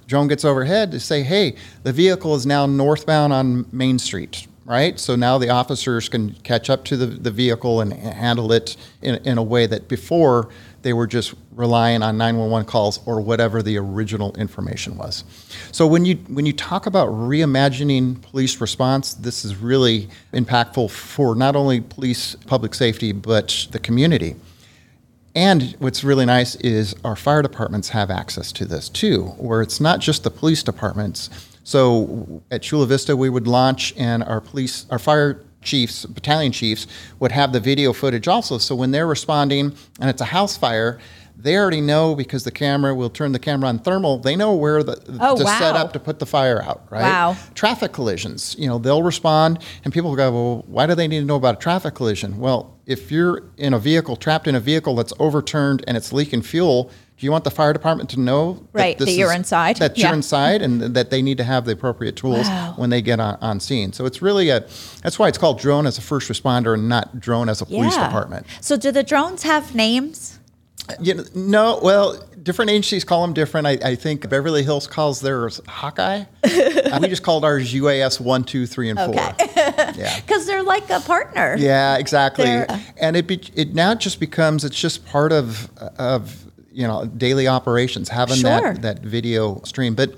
Drone 0.06 0.26
gets 0.28 0.44
overhead 0.44 0.90
to 0.92 1.00
say, 1.00 1.22
hey, 1.22 1.54
the 1.82 1.92
vehicle 1.92 2.34
is 2.34 2.46
now 2.46 2.66
northbound 2.66 3.32
on 3.32 3.66
Main 3.72 3.98
Street, 3.98 4.46
right? 4.64 4.98
So 4.98 5.14
now 5.16 5.38
the 5.38 5.50
officers 5.50 6.08
can 6.08 6.32
catch 6.42 6.68
up 6.68 6.84
to 6.86 6.96
the, 6.96 7.06
the 7.06 7.30
vehicle 7.30 7.80
and 7.80 7.92
handle 7.92 8.52
it 8.52 8.76
in, 9.02 9.16
in 9.24 9.38
a 9.38 9.42
way 9.42 9.66
that 9.66 9.86
before 9.88 10.48
they 10.82 10.92
were 10.92 11.06
just 11.06 11.34
relying 11.54 12.02
on 12.02 12.16
911 12.16 12.66
calls 12.66 13.00
or 13.06 13.20
whatever 13.20 13.62
the 13.62 13.76
original 13.76 14.34
information 14.36 14.96
was. 14.96 15.24
So 15.72 15.86
when 15.86 16.04
you 16.04 16.16
when 16.28 16.46
you 16.46 16.52
talk 16.52 16.86
about 16.86 17.08
reimagining 17.08 18.22
police 18.22 18.60
response, 18.60 19.14
this 19.14 19.44
is 19.44 19.56
really 19.56 20.08
impactful 20.32 20.90
for 20.90 21.34
not 21.34 21.56
only 21.56 21.80
police 21.80 22.34
public 22.46 22.74
safety 22.74 23.12
but 23.12 23.68
the 23.70 23.78
community. 23.78 24.36
And 25.34 25.76
what's 25.78 26.02
really 26.02 26.26
nice 26.26 26.56
is 26.56 26.94
our 27.04 27.14
fire 27.14 27.42
departments 27.42 27.90
have 27.90 28.10
access 28.10 28.50
to 28.52 28.64
this 28.64 28.88
too, 28.88 29.26
where 29.38 29.62
it's 29.62 29.80
not 29.80 30.00
just 30.00 30.24
the 30.24 30.30
police 30.30 30.62
departments. 30.62 31.30
So 31.62 32.42
at 32.50 32.62
Chula 32.62 32.86
Vista, 32.86 33.16
we 33.16 33.28
would 33.28 33.46
launch, 33.46 33.94
and 33.96 34.24
our 34.24 34.40
police, 34.40 34.86
our 34.90 34.98
fire 34.98 35.40
chiefs, 35.62 36.06
battalion 36.06 36.52
chiefs, 36.52 36.86
would 37.18 37.32
have 37.32 37.52
the 37.52 37.60
video 37.60 37.92
footage 37.92 38.28
also. 38.28 38.58
So 38.58 38.74
when 38.74 38.90
they're 38.90 39.06
responding 39.06 39.74
and 40.00 40.10
it's 40.10 40.20
a 40.20 40.26
house 40.26 40.56
fire, 40.56 40.98
they 41.36 41.56
already 41.56 41.80
know 41.80 42.14
because 42.14 42.44
the 42.44 42.50
camera 42.50 42.94
will 42.94 43.08
turn 43.08 43.32
the 43.32 43.38
camera 43.38 43.68
on 43.68 43.78
thermal. 43.78 44.18
They 44.18 44.36
know 44.36 44.54
where 44.54 44.82
the 44.82 45.00
Oh, 45.20 45.36
to 45.38 45.46
set 45.46 45.74
up 45.74 45.92
to 45.94 45.98
put 45.98 46.18
the 46.18 46.26
fire 46.26 46.62
out. 46.62 46.86
Right? 46.90 47.02
Wow. 47.02 47.36
Traffic 47.54 47.92
collisions. 47.92 48.54
You 48.58 48.68
know, 48.68 48.78
they'll 48.78 49.02
respond, 49.02 49.60
and 49.84 49.92
people 49.92 50.14
go, 50.16 50.30
"Well, 50.30 50.64
why 50.66 50.86
do 50.86 50.94
they 50.94 51.08
need 51.08 51.20
to 51.20 51.24
know 51.24 51.36
about 51.36 51.54
a 51.54 51.58
traffic 51.58 51.94
collision?" 51.94 52.38
Well, 52.38 52.76
if 52.86 53.10
you're 53.10 53.44
in 53.56 53.72
a 53.72 53.78
vehicle, 53.78 54.16
trapped 54.16 54.48
in 54.48 54.54
a 54.54 54.60
vehicle 54.60 54.94
that's 54.96 55.14
overturned 55.18 55.82
and 55.86 55.96
it's 55.96 56.12
leaking 56.12 56.42
fuel, 56.42 56.90
do 57.20 57.26
you 57.26 57.30
want 57.30 57.44
the 57.44 57.50
fire 57.50 57.74
department 57.74 58.08
to 58.10 58.18
know 58.18 58.66
Right, 58.72 58.96
this 58.96 59.06
that 59.10 59.12
you're 59.12 59.30
is- 59.30 59.36
inside? 59.36 59.76
That 59.76 59.98
Yeah. 59.98 60.06
you're 60.06 60.14
inside, 60.14 60.62
and 60.62 60.80
that 60.80 61.10
they 61.10 61.20
need 61.20 61.36
to 61.36 61.44
have 61.44 61.66
the 61.66 61.72
appropriate 61.72 62.16
tools 62.16 62.46
Wow. 62.48 62.72
when 62.76 62.88
they 62.88 63.02
get 63.02 63.20
on, 63.20 63.36
on 63.42 63.60
scene. 63.60 63.92
So 63.92 64.06
it's 64.06 64.22
really 64.22 64.48
a. 64.48 64.64
That's 65.02 65.18
why 65.18 65.28
it's 65.28 65.36
called 65.36 65.58
drone 65.60 65.86
as 65.86 65.98
a 65.98 66.00
first 66.00 66.30
responder 66.30 66.72
and 66.72 66.88
not 66.88 67.20
drone 67.20 67.50
as 67.50 67.60
a 67.60 67.66
police 67.66 67.94
Yeah. 67.94 68.06
department. 68.06 68.46
So 68.62 68.78
do 68.78 68.90
the 68.90 69.02
drones 69.02 69.42
have 69.42 69.74
names? 69.74 70.38
You 70.98 71.14
know, 71.14 71.24
no, 71.34 71.78
well, 71.82 72.16
different 72.42 72.70
agencies 72.70 73.04
call 73.04 73.20
them 73.22 73.34
different. 73.34 73.66
I, 73.66 73.78
I 73.84 73.94
think 73.96 74.26
Beverly 74.28 74.62
Hills 74.64 74.86
calls 74.86 75.20
theirs 75.20 75.60
Hawkeye. 75.68 76.22
Uh, 76.42 76.98
we 77.02 77.06
just 77.08 77.22
called 77.22 77.44
ours 77.44 77.72
UAS 77.74 78.18
one, 78.18 78.44
two, 78.44 78.66
three, 78.66 78.88
and 78.88 78.98
four. 78.98 79.14
Yeah. 79.14 80.20
Because 80.26 80.46
they're 80.46 80.62
like 80.62 80.88
a 80.88 81.00
partner. 81.00 81.54
Yeah, 81.58 81.98
exactly. 81.98 82.46
They're- 82.46 82.66
And 82.96 83.14
it 83.14 83.26
be, 83.26 83.40
it 83.54 83.74
now 83.74 83.94
just 83.94 84.18
becomes 84.20 84.64
it's 84.64 84.80
just 84.80 85.04
part 85.04 85.32
of 85.32 85.68
of 85.98 86.46
you 86.80 86.86
know 86.88 87.04
daily 87.26 87.46
operations 87.46 88.08
having 88.08 88.36
Sure. 88.36 88.60
that 88.74 88.82
that 88.82 88.98
video 89.16 89.60
stream. 89.64 89.94
But 89.94 90.10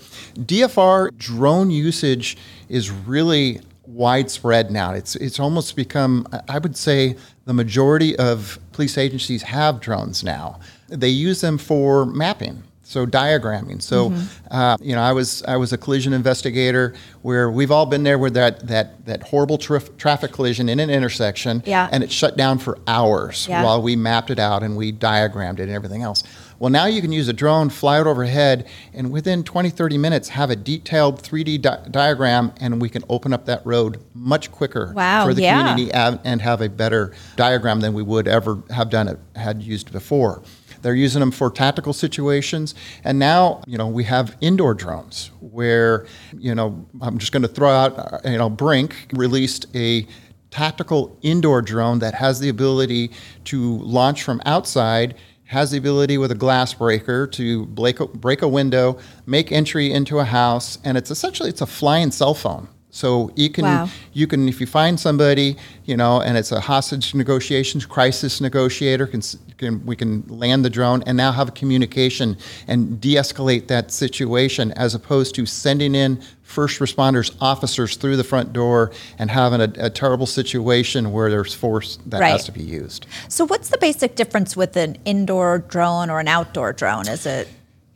DFR 0.46 1.10
drone 1.18 1.70
usage 1.70 2.36
is 2.68 2.90
really 2.90 3.60
widespread 3.86 4.70
now. 4.70 4.92
It's 4.92 5.16
it's 5.16 5.38
almost 5.40 5.76
become 5.76 6.26
I 6.48 6.58
would 6.58 6.76
say 6.76 7.16
the 7.46 7.54
majority 7.54 8.16
of 8.18 8.58
police 8.72 8.96
agencies 8.96 9.42
have 9.42 9.80
drones 9.80 10.22
now. 10.22 10.60
They 10.88 11.08
use 11.08 11.40
them 11.40 11.58
for 11.58 12.06
mapping. 12.06 12.62
So 12.84 13.06
diagramming. 13.06 13.80
So, 13.80 14.10
Mm-hmm. 14.10 14.54
uh, 14.54 14.76
you 14.82 14.94
know, 14.94 15.00
I 15.00 15.12
was 15.12 15.42
I 15.48 15.56
was 15.56 15.72
a 15.72 15.78
collision 15.78 16.12
investigator 16.12 16.92
where 17.22 17.50
we've 17.50 17.70
all 17.70 17.86
been 17.86 18.02
there 18.02 18.18
with 18.18 18.34
that 18.34 18.66
that 18.68 19.06
that 19.06 19.22
horrible 19.22 19.56
traf- 19.56 19.96
traffic 19.96 20.32
collision 20.32 20.68
in 20.68 20.78
an 20.78 20.90
intersection, 20.90 21.62
Yeah. 21.64 21.88
and 21.92 22.04
it 22.04 22.12
shut 22.12 22.36
down 22.36 22.58
for 22.58 22.76
hours 22.86 23.46
Yeah. 23.48 23.64
while 23.64 23.80
we 23.80 23.96
mapped 23.96 24.30
it 24.30 24.38
out 24.38 24.62
and 24.62 24.76
we 24.76 24.92
diagrammed 24.92 25.58
it 25.58 25.62
and 25.68 25.72
everything 25.72 26.02
else. 26.02 26.22
Well, 26.62 26.70
now 26.70 26.86
you 26.86 27.02
can 27.02 27.10
use 27.10 27.26
a 27.26 27.32
drone, 27.32 27.70
fly 27.70 28.00
it 28.00 28.06
overhead, 28.06 28.68
and 28.94 29.10
within 29.10 29.42
20, 29.42 29.68
30 29.70 29.98
minutes 29.98 30.28
have 30.28 30.48
a 30.48 30.54
detailed 30.54 31.20
3D 31.20 31.60
di- 31.60 31.88
diagram, 31.90 32.52
and 32.60 32.80
we 32.80 32.88
can 32.88 33.02
open 33.08 33.32
up 33.32 33.46
that 33.46 33.66
road 33.66 34.00
much 34.14 34.52
quicker 34.52 34.92
Wow, 34.94 35.26
for 35.26 35.34
the 35.34 35.42
yeah. 35.42 35.58
community 35.58 35.92
av- 35.92 36.20
and 36.22 36.40
have 36.40 36.60
a 36.60 36.68
better 36.68 37.14
diagram 37.34 37.80
than 37.80 37.94
we 37.94 38.04
would 38.04 38.28
ever 38.28 38.62
have 38.70 38.90
done 38.90 39.08
it 39.08 39.18
had 39.34 39.60
used 39.60 39.90
before. 39.90 40.40
They're 40.82 40.94
using 40.94 41.18
them 41.18 41.32
for 41.32 41.50
tactical 41.50 41.92
situations, 41.92 42.76
and 43.02 43.18
now 43.18 43.64
you 43.66 43.76
know 43.76 43.88
we 43.88 44.04
have 44.04 44.36
indoor 44.40 44.74
drones 44.74 45.32
where 45.40 46.06
you 46.38 46.54
know 46.54 46.86
I'm 47.00 47.18
just 47.18 47.32
going 47.32 47.42
to 47.42 47.48
throw 47.48 47.70
out 47.70 47.98
uh, 47.98 48.18
you 48.30 48.38
know 48.38 48.48
BRINC 48.48 48.92
released 49.14 49.66
a 49.74 50.06
tactical 50.52 51.18
indoor 51.22 51.60
drone 51.62 51.98
that 52.00 52.14
has 52.14 52.38
the 52.38 52.50
ability 52.50 53.10
to 53.46 53.78
launch 53.78 54.22
from 54.22 54.40
outside 54.44 55.16
has 55.52 55.70
the 55.70 55.78
ability 55.78 56.16
with 56.16 56.30
a 56.30 56.34
glass 56.34 56.72
breaker 56.72 57.26
to 57.26 57.66
break 57.66 58.00
a, 58.00 58.06
break 58.06 58.40
a 58.40 58.48
window, 58.48 58.98
make 59.26 59.52
entry 59.52 59.92
into 59.92 60.18
a 60.18 60.24
house, 60.24 60.78
and 60.82 60.96
it's 60.96 61.10
essentially 61.10 61.50
it's 61.50 61.60
a 61.60 61.66
flying 61.66 62.10
cell 62.10 62.32
phone. 62.32 62.68
So 62.94 63.32
you 63.34 63.48
can 63.48 63.64
Wow. 63.64 63.88
you 64.12 64.26
can 64.26 64.48
if 64.50 64.60
you 64.60 64.66
find 64.66 65.00
somebody 65.00 65.56
you 65.86 65.96
know 65.96 66.20
and 66.20 66.36
it's 66.36 66.52
a 66.52 66.60
hostage 66.60 67.14
negotiations 67.14 67.86
crisis 67.86 68.38
negotiator 68.40 69.06
can, 69.06 69.22
can 69.56 69.84
we 69.86 69.96
can 69.96 70.24
land 70.28 70.62
the 70.62 70.68
drone 70.68 71.02
and 71.06 71.16
now 71.16 71.32
have 71.32 71.48
a 71.48 71.52
communication 71.52 72.36
and 72.68 73.00
de-escalate 73.00 73.66
that 73.68 73.90
situation 73.90 74.72
as 74.72 74.94
opposed 74.94 75.34
to 75.36 75.46
sending 75.46 75.94
in 75.94 76.20
first 76.42 76.80
responders 76.80 77.34
officers 77.40 77.96
through 77.96 78.18
the 78.18 78.24
front 78.24 78.52
door 78.52 78.92
and 79.18 79.30
having 79.30 79.62
a, 79.62 79.72
a 79.86 79.88
terrible 79.88 80.26
situation 80.26 81.12
where 81.12 81.30
there's 81.30 81.54
force 81.54 81.98
that 82.04 82.20
Right. 82.20 82.32
has 82.32 82.44
to 82.44 82.52
be 82.52 82.62
used. 82.62 83.06
So, 83.28 83.46
what's 83.46 83.70
the 83.70 83.78
basic 83.78 84.16
difference 84.16 84.54
with 84.54 84.76
an 84.76 84.98
indoor 85.06 85.60
drone 85.60 86.10
or 86.10 86.20
an 86.20 86.28
outdoor 86.28 86.74
drone? 86.74 87.08
Is 87.08 87.24
it 87.24 87.48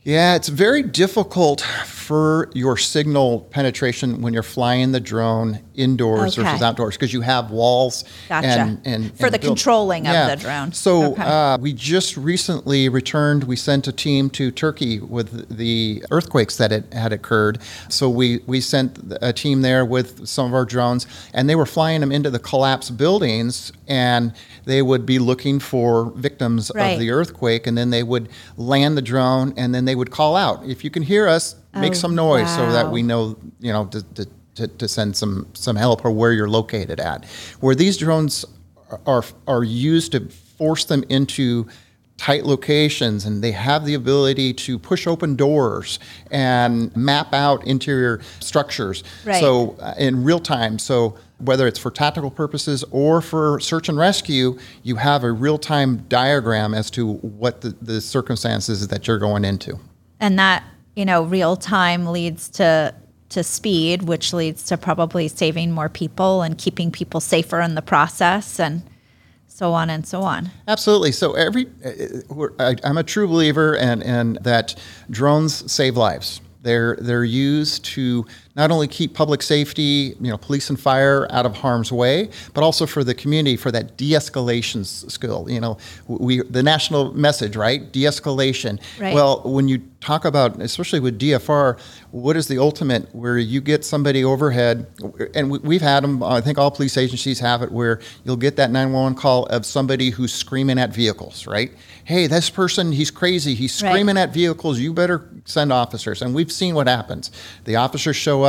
Yeah, 0.07 0.35
it's 0.35 0.47
very 0.47 0.83
difficult 0.83 1.59
for 1.85 2.49
your 2.53 2.77
signal 2.77 3.41
penetration 3.51 4.21
when 4.21 4.33
you're 4.33 4.41
flying 4.41 4.93
the 4.93 5.01
drone 5.01 5.59
indoors 5.75 6.39
Okay. 6.39 6.47
versus 6.47 6.61
outdoors 6.61 6.95
because 6.95 7.11
you 7.11 7.19
have 7.19 7.51
walls 7.51 8.05
Gotcha. 8.29 8.47
and, 8.47 8.79
and 8.85 9.17
For 9.19 9.25
and 9.25 9.35
the 9.35 9.39
controlling 9.39 10.07
of 10.07 10.29
the 10.29 10.37
drone. 10.37 10.71
So 10.71 11.11
Okay. 11.11 11.23
uh, 11.23 11.57
we 11.57 11.73
just 11.73 12.15
recently 12.15 12.87
returned. 12.87 13.43
We 13.43 13.57
sent 13.57 13.85
a 13.89 13.91
team 13.91 14.29
to 14.31 14.49
Turkey 14.49 15.01
with 15.01 15.49
the 15.55 16.01
earthquakes 16.09 16.55
that 16.55 16.71
it 16.71 16.85
had 16.93 17.11
occurred. 17.11 17.59
So 17.89 18.09
we 18.09 18.39
we 18.47 18.61
sent 18.61 18.97
a 19.21 19.33
team 19.33 19.61
there 19.61 19.83
with 19.83 20.25
some 20.25 20.45
of 20.47 20.53
our 20.53 20.63
drones, 20.63 21.05
and 21.33 21.49
they 21.49 21.55
were 21.55 21.65
flying 21.65 21.99
them 21.99 22.13
into 22.13 22.29
the 22.29 22.39
collapsed 22.39 22.95
buildings, 22.95 23.73
and 23.89 24.31
they 24.63 24.81
would 24.81 25.05
be 25.05 25.19
looking 25.19 25.59
for 25.59 26.11
victims 26.15 26.71
Right. 26.73 26.93
of 26.93 26.99
the 26.99 27.11
earthquake, 27.11 27.67
and 27.67 27.77
then 27.77 27.89
they 27.89 28.03
would 28.03 28.29
land 28.55 28.95
the 28.95 29.01
drone, 29.01 29.53
and 29.57 29.75
then 29.75 29.83
they 29.83 29.96
would 29.97 30.11
call 30.11 30.35
out, 30.35 30.65
"If 30.65 30.83
you 30.83 30.89
can 30.89 31.03
hear 31.03 31.27
us, 31.27 31.55
make 31.73 31.91
Oh, 31.91 31.95
some 31.95 32.15
noise 32.15 32.53
so 32.55 32.71
that 32.71 32.91
we 32.91 33.03
know, 33.03 33.37
you 33.59 33.71
know, 33.73 33.85
to, 33.85 34.01
to, 34.15 34.27
to, 34.55 34.67
to 34.67 34.87
send 34.87 35.15
some 35.15 35.47
some 35.53 35.75
help 35.75 36.05
or 36.05 36.11
where 36.11 36.31
you're 36.31 36.49
located 36.49 36.99
at." 36.99 37.25
Where 37.59 37.75
these 37.75 37.97
drones 37.97 38.45
are 39.05 39.23
are 39.47 39.63
used 39.63 40.11
to 40.13 40.27
force 40.57 40.85
them 40.85 41.03
into 41.09 41.67
tight 42.17 42.45
locations 42.45 43.25
and 43.25 43.43
they 43.43 43.51
have 43.51 43.85
the 43.85 43.93
ability 43.93 44.51
to 44.51 44.79
push 44.79 45.05
open 45.05 45.35
doors 45.35 45.99
and 46.31 46.95
map 46.95 47.31
out 47.33 47.63
interior 47.67 48.19
structures. 48.39 49.03
Right. 49.23 49.39
so 49.39 49.77
uh, 49.79 49.93
in 49.99 50.23
real 50.23 50.39
time. 50.39 50.79
So 50.79 51.15
whether 51.37 51.67
it's 51.67 51.77
for 51.77 51.91
tactical 51.91 52.31
purposes 52.31 52.83
or 52.89 53.21
for 53.21 53.59
search 53.59 53.87
and 53.89 53.97
rescue 53.99 54.57
you 54.81 54.95
have 54.95 55.23
a 55.23 55.31
real-time 55.31 55.97
diagram 56.09 56.73
as 56.73 56.89
to 56.89 57.13
what 57.13 57.61
the, 57.61 57.75
the 57.79 58.01
circumstances 58.01 58.87
that 58.87 59.07
you're 59.07 59.19
going 59.19 59.45
into 59.45 59.79
and 60.19 60.37
that 60.39 60.63
you 60.95 61.05
know 61.05 61.23
real 61.23 61.55
time 61.55 62.07
leads 62.07 62.49
to 62.49 62.93
to 63.29 63.43
speed 63.43 64.03
which 64.03 64.33
leads 64.33 64.63
to 64.63 64.77
probably 64.77 65.27
saving 65.27 65.71
more 65.71 65.89
people 65.89 66.41
and 66.41 66.57
keeping 66.57 66.91
people 66.91 67.19
safer 67.19 67.59
in 67.59 67.75
the 67.75 67.81
process 67.81 68.59
and 68.59 68.81
so 69.47 69.73
on 69.73 69.89
and 69.89 70.07
so 70.07 70.21
on 70.21 70.51
Absolutely. 70.67 71.11
So 71.11 71.33
every, 71.33 71.67
uh, 71.83 72.47
I, 72.59 72.75
I'm 72.83 72.97
a 72.97 73.03
true 73.03 73.27
believer, 73.27 73.75
and 73.75 74.03
and 74.03 74.37
that 74.41 74.75
drones 75.09 75.71
save 75.71 75.97
lives. 75.97 76.41
They're 76.61 76.97
they're 76.99 77.23
used 77.23 77.85
to 77.85 78.25
not 78.57 78.71
only 78.71 78.87
keep 78.87 79.13
public 79.13 79.43
safety, 79.43 80.15
you 80.19 80.31
know, 80.31 80.37
police 80.37 80.69
and 80.69 80.79
fire 80.79 81.27
out 81.31 81.45
of 81.45 81.55
harm's 81.55 81.91
way, 81.91 82.29
but 82.55 82.63
also 82.63 82.87
for 82.87 83.03
the 83.03 83.13
community 83.13 83.55
for 83.55 83.71
that 83.71 83.95
de-escalation 83.97 84.83
skill. 84.85 85.45
You 85.47 85.61
know, 85.61 85.77
we 86.07 86.41
the 86.41 86.63
national 86.63 87.13
message, 87.13 87.55
right? 87.55 87.89
De-escalation. 87.91 88.81
Right. 88.99 89.13
Well, 89.13 89.41
when 89.45 89.67
you 89.67 89.83
talk 90.01 90.25
about, 90.25 90.59
especially 90.61 90.99
with 90.99 91.19
DFR, 91.19 91.79
what 92.11 92.35
is 92.35 92.47
the 92.47 92.57
ultimate 92.57 93.13
where 93.15 93.37
you 93.37 93.61
get 93.61 93.85
somebody 93.85 94.23
overhead, 94.23 94.87
and 95.35 95.51
we, 95.51 95.59
we've 95.59 95.81
had 95.81 96.03
them. 96.03 96.23
I 96.23 96.41
think 96.41 96.57
all 96.57 96.71
police 96.71 96.97
agencies 96.97 97.39
have 97.39 97.61
it, 97.61 97.71
where 97.71 97.99
you'll 98.25 98.37
get 98.37 98.55
that 98.55 98.71
911 98.71 99.17
call 99.17 99.45
of 99.47 99.65
somebody 99.65 100.09
who's 100.09 100.33
screaming 100.33 100.79
at 100.79 100.93
vehicles, 100.93 101.45
right? 101.45 101.71
Hey, 102.05 102.25
this 102.27 102.49
person, 102.49 102.91
he's 102.93 103.11
crazy. 103.11 103.53
He's 103.53 103.83
Right. 103.83 103.91
screaming 103.91 104.17
at 104.17 104.33
vehicles. 104.33 104.79
You 104.79 104.93
better 104.93 105.29
send 105.45 105.73
officers. 105.73 106.21
And 106.21 106.33
we've 106.33 106.51
seen 106.51 106.73
what 106.73 106.87
happens. 106.87 107.31
The 107.65 107.75
officers 107.75 108.15
show 108.15 108.43
up, 108.43 108.46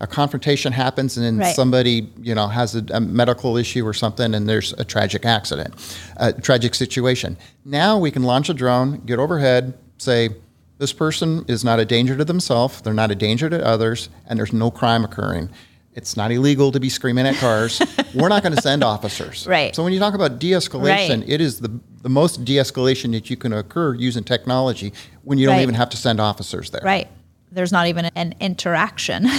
a 0.00 0.06
confrontation 0.06 0.72
happens, 0.72 1.16
and 1.16 1.24
then 1.26 1.38
Right. 1.38 1.54
somebody, 1.54 2.08
you 2.22 2.34
know, 2.34 2.48
has 2.48 2.74
a, 2.74 2.84
a 2.92 3.00
medical 3.00 3.56
issue 3.56 3.86
or 3.86 3.94
something, 3.94 4.34
and 4.34 4.48
there's 4.48 4.72
a 4.74 4.84
tragic 4.84 5.24
accident, 5.24 5.74
a 6.18 6.32
tragic 6.32 6.74
situation. 6.74 7.36
Now 7.64 7.98
we 7.98 8.10
can 8.10 8.22
launch 8.22 8.48
a 8.48 8.54
drone, 8.54 9.00
get 9.06 9.18
overhead, 9.18 9.74
say, 9.98 10.30
this 10.78 10.92
person 10.92 11.44
is 11.48 11.64
not 11.64 11.78
a 11.80 11.84
danger 11.86 12.16
to 12.16 12.24
themselves, 12.24 12.82
they're 12.82 12.92
not 12.92 13.10
a 13.10 13.14
danger 13.14 13.48
to 13.48 13.66
others, 13.66 14.08
and 14.28 14.38
there's 14.38 14.52
no 14.52 14.70
crime 14.70 15.04
occurring. 15.04 15.48
It's 15.94 16.14
not 16.14 16.30
illegal 16.30 16.70
to 16.72 16.78
be 16.78 16.90
screaming 16.90 17.26
at 17.26 17.36
cars. 17.36 17.80
We're 18.14 18.28
not 18.28 18.42
going 18.42 18.54
to 18.54 18.60
send 18.60 18.84
officers. 18.84 19.46
Right. 19.46 19.74
So 19.74 19.82
when 19.82 19.94
you 19.94 19.98
talk 19.98 20.12
about 20.12 20.38
de-escalation, 20.38 21.20
Right. 21.20 21.24
it 21.26 21.40
is 21.40 21.60
the 21.60 21.70
the 22.02 22.10
most 22.10 22.44
de-escalation 22.44 23.10
that 23.12 23.30
you 23.30 23.36
can 23.36 23.52
occur 23.52 23.94
using 23.94 24.22
technology 24.22 24.92
when 25.24 25.38
you 25.38 25.46
don't 25.46 25.56
Right. 25.56 25.62
even 25.62 25.74
have 25.74 25.88
to 25.90 25.96
send 25.96 26.20
officers 26.20 26.70
there. 26.70 26.82
right 26.84 27.08
there's 27.56 27.72
not 27.72 27.88
even 27.88 28.04
an 28.14 28.34
interaction 28.40 29.26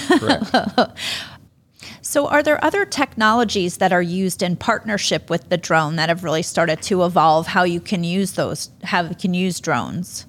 so 2.01 2.27
are 2.27 2.41
there 2.43 2.63
other 2.63 2.86
technologies 2.86 3.77
that 3.77 3.91
are 3.93 4.01
used 4.01 4.41
in 4.41 4.56
partnership 4.56 5.30
with 5.30 5.49
the 5.49 5.58
drone 5.58 5.95
that 5.97 6.10
have 6.10 6.23
really 6.23 6.41
started 6.43 6.82
to 6.82 7.03
evolve 7.03 7.47
how 7.47 7.63
you 7.63 7.80
can 7.80 8.03
use 8.03 8.34
those 8.34 8.69
how 8.84 9.03
you 9.03 9.15
can 9.15 9.34
use 9.34 9.60
drones 9.60 10.25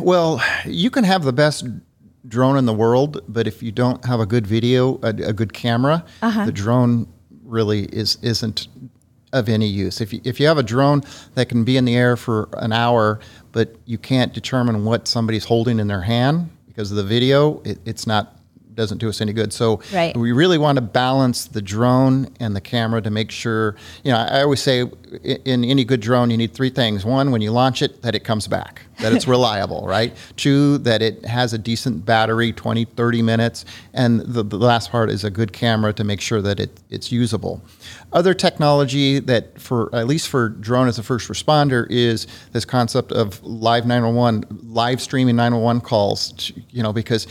Well, 0.00 0.42
you 0.66 0.90
can 0.90 1.04
have 1.04 1.22
the 1.22 1.32
best 1.32 1.64
drone 2.26 2.56
in 2.58 2.66
the 2.66 2.72
world, 2.72 3.20
but 3.28 3.46
if 3.46 3.62
you 3.62 3.70
don't 3.70 4.04
have 4.04 4.18
a 4.18 4.26
good 4.26 4.44
video, 4.44 4.98
a, 5.02 5.10
a 5.10 5.32
good 5.32 5.52
camera, 5.52 6.04
Uh-huh. 6.20 6.46
the 6.46 6.52
drone 6.52 7.06
really 7.44 7.84
is 7.92 8.18
isn't 8.22 8.66
of 9.32 9.48
any 9.48 9.66
use. 9.68 10.00
If 10.00 10.12
you, 10.12 10.20
if 10.24 10.40
you 10.40 10.46
have 10.48 10.58
a 10.58 10.62
drone 10.64 11.02
that 11.34 11.48
can 11.48 11.62
be 11.64 11.76
in 11.76 11.84
the 11.84 11.94
air 11.96 12.16
for 12.16 12.48
an 12.58 12.72
hour, 12.72 13.20
but 13.54 13.76
you 13.86 13.96
can't 13.96 14.34
determine 14.34 14.84
what 14.84 15.06
somebody's 15.06 15.44
holding 15.44 15.78
in 15.78 15.86
their 15.86 16.02
hand 16.02 16.50
because 16.66 16.90
of 16.90 16.96
the 16.96 17.04
video, 17.04 17.60
it, 17.60 17.78
it's 17.84 18.04
not 18.04 18.33
doesn't 18.74 18.98
do 18.98 19.08
us 19.08 19.20
any 19.20 19.32
good. 19.32 19.52
So 19.52 19.80
Right. 19.92 20.16
we 20.16 20.32
really 20.32 20.58
want 20.58 20.76
to 20.76 20.82
balance 20.82 21.44
the 21.46 21.62
drone 21.62 22.28
and 22.40 22.54
the 22.54 22.60
camera 22.60 23.00
to 23.02 23.10
make 23.10 23.30
sure, 23.30 23.76
you 24.02 24.12
know, 24.12 24.18
I 24.18 24.42
always 24.42 24.60
say 24.62 24.84
in 25.44 25.64
any 25.64 25.84
good 25.84 26.00
drone, 26.00 26.30
you 26.30 26.36
need 26.36 26.52
three 26.54 26.70
things. 26.70 27.04
One, 27.04 27.30
when 27.30 27.40
you 27.40 27.50
launch 27.52 27.82
it, 27.82 28.02
that 28.02 28.14
it 28.14 28.20
comes 28.24 28.48
back, 28.48 28.82
that 28.98 29.12
it's 29.12 29.28
reliable, 29.36 29.86
right? 29.86 30.14
Two, 30.36 30.78
that 30.78 31.02
it 31.02 31.24
has 31.24 31.52
a 31.52 31.58
decent 31.58 32.04
battery, 32.04 32.52
20, 32.52 32.84
30 32.84 33.22
minutes. 33.22 33.64
And 33.92 34.20
the, 34.20 34.42
the 34.42 34.56
last 34.58 34.90
part 34.90 35.10
is 35.10 35.24
a 35.24 35.30
good 35.30 35.52
camera 35.52 35.92
to 35.92 36.04
make 36.04 36.20
sure 36.20 36.42
that 36.42 36.58
it, 36.60 36.80
it's 36.90 37.12
usable. 37.12 37.62
Other 38.12 38.34
technology 38.34 39.18
that, 39.20 39.60
for 39.60 39.94
at 39.94 40.06
least 40.06 40.28
for 40.28 40.48
drone 40.48 40.88
as 40.88 40.98
a 40.98 41.02
first 41.02 41.28
responder, 41.28 41.86
is 41.90 42.26
this 42.52 42.64
concept 42.64 43.12
of 43.12 43.42
live 43.44 43.86
911, 43.86 44.44
live 44.64 45.00
streaming 45.00 45.36
911 45.36 45.80
calls, 45.82 46.52
you 46.70 46.82
know, 46.82 46.92
because 46.92 47.26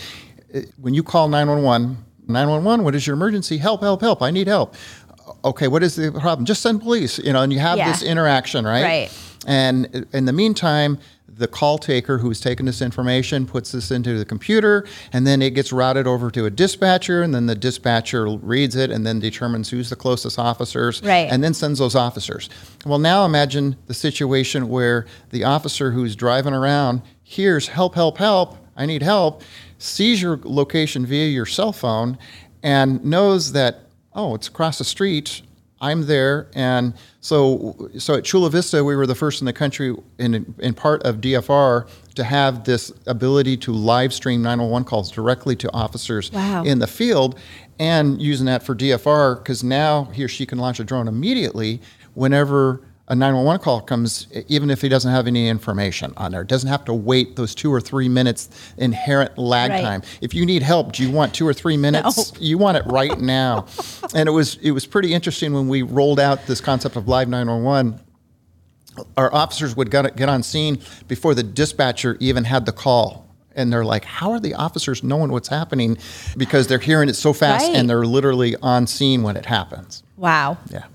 when 0.79 0.93
you 0.93 1.03
call 1.03 1.27
911, 1.27 1.97
911, 2.27 2.83
what 2.85 2.95
is 2.95 3.05
your 3.07 3.15
emergency? 3.15 3.57
Help, 3.57 3.81
help, 3.81 4.01
help. 4.01 4.21
I 4.21 4.31
need 4.31 4.47
help. 4.47 4.75
Okay, 5.45 5.67
what 5.67 5.83
is 5.83 5.95
the 5.95 6.11
problem? 6.11 6.45
Just 6.45 6.61
send 6.61 6.81
police, 6.81 7.17
you 7.19 7.33
know, 7.33 7.41
and 7.41 7.51
you 7.53 7.59
have 7.59 7.77
Yeah. 7.77 7.91
this 7.91 8.03
interaction, 8.03 8.65
right? 8.65 8.83
Right. 8.83 9.11
And 9.45 10.05
in 10.13 10.25
the 10.25 10.33
meantime, 10.33 10.99
the 11.35 11.47
call 11.47 11.77
taker 11.79 12.19
who's 12.19 12.39
taken 12.39 12.65
this 12.67 12.81
information 12.81 13.45
puts 13.47 13.71
this 13.71 13.89
into 13.89 14.17
the 14.19 14.25
computer, 14.25 14.85
and 15.11 15.25
then 15.25 15.41
it 15.41 15.51
gets 15.55 15.73
routed 15.73 16.05
over 16.05 16.29
to 16.29 16.45
a 16.45 16.49
dispatcher, 16.51 17.23
and 17.23 17.33
then 17.33 17.47
the 17.47 17.55
dispatcher 17.55 18.27
reads 18.27 18.75
it 18.75 18.91
and 18.91 19.05
then 19.05 19.19
determines 19.19 19.69
who's 19.69 19.89
the 19.89 19.95
closest 19.95 20.37
officers, 20.37 21.01
Right. 21.03 21.27
and 21.31 21.43
then 21.43 21.53
sends 21.53 21.79
those 21.79 21.95
officers. 21.95 22.49
Well, 22.85 22.99
now 22.99 23.25
imagine 23.25 23.77
the 23.87 23.93
situation 23.95 24.69
where 24.69 25.05
the 25.31 25.43
officer 25.43 25.91
who's 25.91 26.15
driving 26.15 26.53
around 26.53 27.01
hears 27.23 27.67
help, 27.69 27.95
help, 27.95 28.17
help, 28.19 28.57
I 28.77 28.85
need 28.85 29.01
help, 29.01 29.41
sees 29.83 30.21
your 30.21 30.39
location 30.43 31.05
via 31.05 31.27
your 31.27 31.45
cell 31.45 31.73
phone, 31.73 32.17
and 32.63 33.03
knows 33.03 33.51
that, 33.51 33.81
oh, 34.13 34.35
it's 34.35 34.47
across 34.47 34.77
the 34.77 34.83
street. 34.85 35.41
I'm 35.81 36.05
there, 36.05 36.47
and 36.55 36.93
so 37.19 37.89
so 37.97 38.15
at 38.15 38.23
Chula 38.23 38.49
Vista, 38.49 38.81
we 38.85 38.95
were 38.95 39.05
the 39.05 39.15
first 39.15 39.41
in 39.41 39.45
the 39.45 39.51
country, 39.51 39.93
in 40.17 40.55
in 40.59 40.73
part 40.73 41.03
of 41.03 41.17
DFR, 41.17 41.89
to 42.15 42.23
have 42.23 42.63
this 42.63 42.89
ability 43.05 43.57
to 43.57 43.73
live 43.73 44.13
stream 44.13 44.41
911 44.41 44.85
calls 44.85 45.11
directly 45.11 45.57
to 45.57 45.69
officers 45.73 46.31
Wow. 46.31 46.63
in 46.63 46.79
the 46.79 46.87
field, 46.87 47.37
and 47.79 48.21
using 48.21 48.45
that 48.45 48.63
for 48.63 48.73
DFR 48.75 49.35
because 49.39 49.61
now 49.61 50.05
he 50.13 50.23
or 50.23 50.29
she 50.29 50.45
can 50.45 50.57
launch 50.57 50.79
a 50.79 50.85
drone 50.85 51.09
immediately 51.09 51.81
whenever 52.13 52.79
a 53.09 53.15
911 53.15 53.61
call 53.61 53.81
comes, 53.81 54.27
even 54.47 54.69
if 54.69 54.81
he 54.81 54.87
doesn't 54.87 55.11
have 55.11 55.27
any 55.27 55.49
information 55.49 56.13
on 56.15 56.31
there. 56.31 56.43
Doesn't 56.45 56.69
have 56.69 56.85
to 56.85 56.93
wait 56.93 57.35
those 57.35 57.53
two 57.53 57.71
or 57.71 57.81
three 57.81 58.07
minutes 58.07 58.49
inherent 58.77 59.37
lag 59.37 59.71
Right. 59.71 59.81
time. 59.83 60.03
If 60.21 60.33
you 60.33 60.45
need 60.45 60.63
help, 60.63 60.93
do 60.93 61.03
you 61.03 61.11
want 61.11 61.33
two 61.33 61.45
or 61.47 61.53
three 61.53 61.75
minutes? 61.77 62.31
You 62.39 62.57
want 62.57 62.77
it 62.77 62.83
right 62.87 63.19
now. 63.19 63.65
and 64.15 64.29
it 64.29 64.31
was 64.31 64.55
it 64.61 64.71
was 64.71 64.85
pretty 64.85 65.13
interesting 65.13 65.53
when 65.53 65.67
we 65.67 65.81
rolled 65.81 66.19
out 66.19 66.45
this 66.47 66.61
concept 66.61 66.95
of 66.95 67.07
live 67.07 67.27
911 67.27 67.99
our 69.17 69.33
officers 69.33 69.75
would 69.75 69.89
get, 69.89 70.15
get 70.15 70.29
on 70.29 70.43
scene 70.43 70.79
before 71.07 71.33
the 71.33 71.41
dispatcher 71.43 72.15
even 72.19 72.43
had 72.43 72.65
the 72.67 72.71
call 72.71 73.27
And 73.55 73.73
they're 73.73 73.83
like, 73.85 74.05
how 74.05 74.31
are 74.31 74.39
the 74.39 74.53
officers 74.53 75.03
knowing 75.03 75.31
what's 75.31 75.47
happening? 75.49 75.97
Because 76.37 76.67
they're 76.67 76.79
hearing 76.79 77.09
it 77.09 77.15
so 77.15 77.33
fast 77.33 77.67
Right. 77.67 77.75
and 77.75 77.89
they're 77.89 78.05
literally 78.05 78.55
on 78.61 78.85
scene 78.87 79.23
when 79.23 79.35
it 79.35 79.45
happens. 79.47 80.03
Wow. 80.17 80.57
Yeah. 80.69 80.85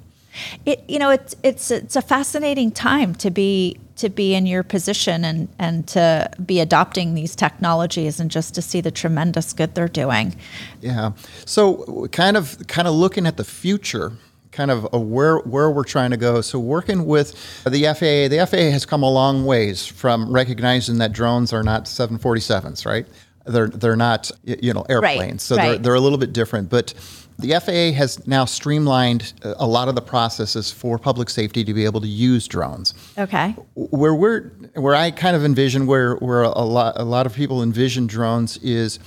It 0.66 0.84
you 0.88 0.98
know 0.98 1.10
it's 1.10 1.34
it's 1.42 1.70
it's 1.70 1.96
a 1.96 2.02
fascinating 2.02 2.70
time 2.70 3.14
to 3.16 3.30
be 3.30 3.78
to 3.98 4.08
be 4.08 4.34
in 4.34 4.46
your 4.46 4.62
position 4.62 5.24
and 5.24 5.48
and 5.58 5.86
to 5.88 6.30
be 6.44 6.60
adopting 6.60 7.14
these 7.14 7.36
technologies 7.36 8.18
and 8.20 8.30
just 8.30 8.54
to 8.54 8.62
see 8.62 8.80
the 8.80 8.90
tremendous 8.90 9.52
good 9.52 9.74
they're 9.74 9.88
doing. 9.88 10.34
Yeah. 10.80 11.12
So 11.44 12.08
kind 12.12 12.36
of 12.36 12.66
kind 12.68 12.88
of 12.88 12.94
looking 12.94 13.26
at 13.26 13.36
the 13.36 13.44
future, 13.44 14.12
kind 14.52 14.70
of 14.70 14.90
where 14.92 15.38
where 15.38 15.70
we're 15.70 15.84
trying 15.84 16.10
to 16.10 16.16
go. 16.16 16.40
So 16.40 16.58
working 16.58 17.06
with 17.06 17.32
the 17.64 17.84
FAA, 17.84 18.28
the 18.28 18.46
FAA 18.48 18.70
has 18.70 18.86
come 18.86 19.02
a 19.02 19.10
long 19.10 19.44
ways 19.44 19.84
from 19.84 20.32
recognizing 20.32 20.98
that 20.98 21.12
drones 21.12 21.52
are 21.52 21.64
not 21.64 21.84
747s, 21.84 22.86
right? 22.86 23.06
They're 23.46 23.68
they're 23.68 23.96
not 23.96 24.30
you 24.44 24.72
know 24.72 24.86
airplanes. 24.88 25.42
so 25.42 25.56
they're 25.56 25.78
they're 25.78 25.94
a 25.94 26.00
little 26.00 26.18
bit 26.18 26.32
different, 26.32 26.70
but 26.70 26.94
the 27.38 27.52
FAA 27.60 27.96
has 27.96 28.26
now 28.26 28.44
streamlined 28.44 29.32
uh, 29.44 29.54
a 29.58 29.66
lot 29.66 29.88
of 29.88 29.94
the 29.94 30.02
processes 30.02 30.72
for 30.72 30.98
public 30.98 31.30
safety 31.30 31.64
to 31.64 31.72
be 31.72 31.84
able 31.84 32.00
to 32.00 32.08
use 32.08 32.48
drones. 32.48 32.94
Okay. 33.16 33.50
where 33.74 34.14
we're 34.14 34.50
where 34.74 34.94
I 34.94 35.10
kind 35.10 35.36
of 35.36 35.44
envision 35.44 35.86
where 35.86 36.16
where 36.16 36.42
a 36.42 36.64
lot 36.64 36.94
a 36.96 37.04
lot 37.04 37.26
of 37.26 37.34
people 37.34 37.62
envision 37.62 38.06
drones 38.06 38.56
is 38.58 38.98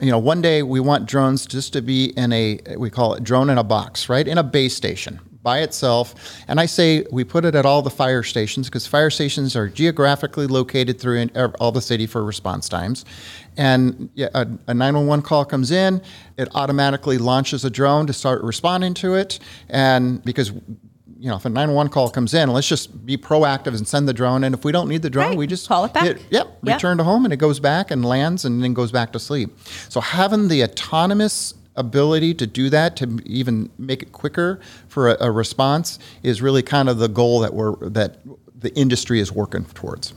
you 0.00 0.10
know 0.10 0.18
one 0.18 0.42
day 0.42 0.62
we 0.62 0.80
want 0.80 1.06
drones 1.06 1.46
just 1.46 1.72
to 1.72 1.82
be 1.82 2.06
in 2.16 2.32
a 2.32 2.60
we 2.76 2.90
call 2.90 3.14
it 3.14 3.24
drone 3.24 3.48
in 3.48 3.58
a 3.58 3.64
box 3.64 4.08
right? 4.08 4.28
In 4.28 4.36
a 4.36 4.44
base 4.44 4.76
station 4.76 5.20
by 5.42 5.60
itself. 5.60 6.14
And 6.46 6.60
I 6.60 6.66
say 6.66 7.06
we 7.10 7.24
put 7.24 7.44
it 7.44 7.54
at 7.54 7.64
all 7.64 7.80
the 7.80 7.90
fire 7.90 8.22
stations 8.22 8.68
because 8.68 8.86
fire 8.86 9.08
stations 9.08 9.56
are 9.56 9.68
geographically 9.68 10.46
located 10.46 11.00
through 11.00 11.28
er, 11.36 11.54
all 11.58 11.72
the 11.72 11.80
city 11.80 12.06
for 12.06 12.22
response 12.24 12.68
times 12.68 13.04
and 13.58 14.08
yeah, 14.14 14.28
a, 14.34 14.46
a 14.68 14.72
911 14.74 15.22
call 15.22 15.44
comes 15.44 15.70
in 15.70 16.00
it 16.38 16.48
automatically 16.54 17.18
launches 17.18 17.64
a 17.64 17.70
drone 17.70 18.06
to 18.06 18.12
start 18.14 18.42
responding 18.42 18.94
to 18.94 19.14
it 19.14 19.38
and 19.68 20.24
because 20.24 20.52
you 21.20 21.28
know, 21.28 21.34
if 21.34 21.44
a 21.44 21.48
911 21.48 21.90
call 21.90 22.08
comes 22.10 22.32
in, 22.32 22.48
let's 22.52 22.68
just 22.68 23.04
be 23.04 23.16
proactive 23.16 23.76
and 23.76 23.88
send 23.88 24.06
the 24.08 24.12
drone. 24.12 24.44
And 24.44 24.54
if 24.54 24.64
we 24.64 24.70
don't 24.70 24.88
need 24.88 25.02
the 25.02 25.10
drone, 25.10 25.30
Right. 25.30 25.36
we 25.38 25.48
just 25.48 25.66
Call 25.66 25.84
it 25.84 25.92
back. 25.92 26.04
yep, 26.04 26.20
Yep. 26.30 26.58
return 26.62 26.96
to 26.98 27.02
home 27.02 27.24
and 27.24 27.34
it 27.34 27.38
goes 27.38 27.58
back 27.58 27.90
and 27.90 28.04
lands 28.04 28.44
and 28.44 28.62
then 28.62 28.72
goes 28.72 28.92
back 28.92 29.12
to 29.14 29.18
sleep. 29.18 29.58
So 29.88 30.00
having 30.00 30.46
the 30.46 30.62
autonomous 30.62 31.54
ability 31.74 32.34
to 32.34 32.46
do 32.46 32.70
that, 32.70 32.94
to 32.98 33.18
even 33.26 33.68
make 33.78 34.00
it 34.00 34.12
quicker 34.12 34.60
for 34.86 35.08
a, 35.08 35.16
a 35.26 35.30
response, 35.32 35.98
is 36.22 36.40
really 36.40 36.62
kind 36.62 36.88
of 36.88 36.98
the 36.98 37.08
goal 37.08 37.40
that 37.40 37.52
we're 37.52 37.74
that 37.88 38.18
the 38.56 38.72
industry 38.76 39.18
is 39.18 39.32
working 39.32 39.64
towards. 39.64 40.14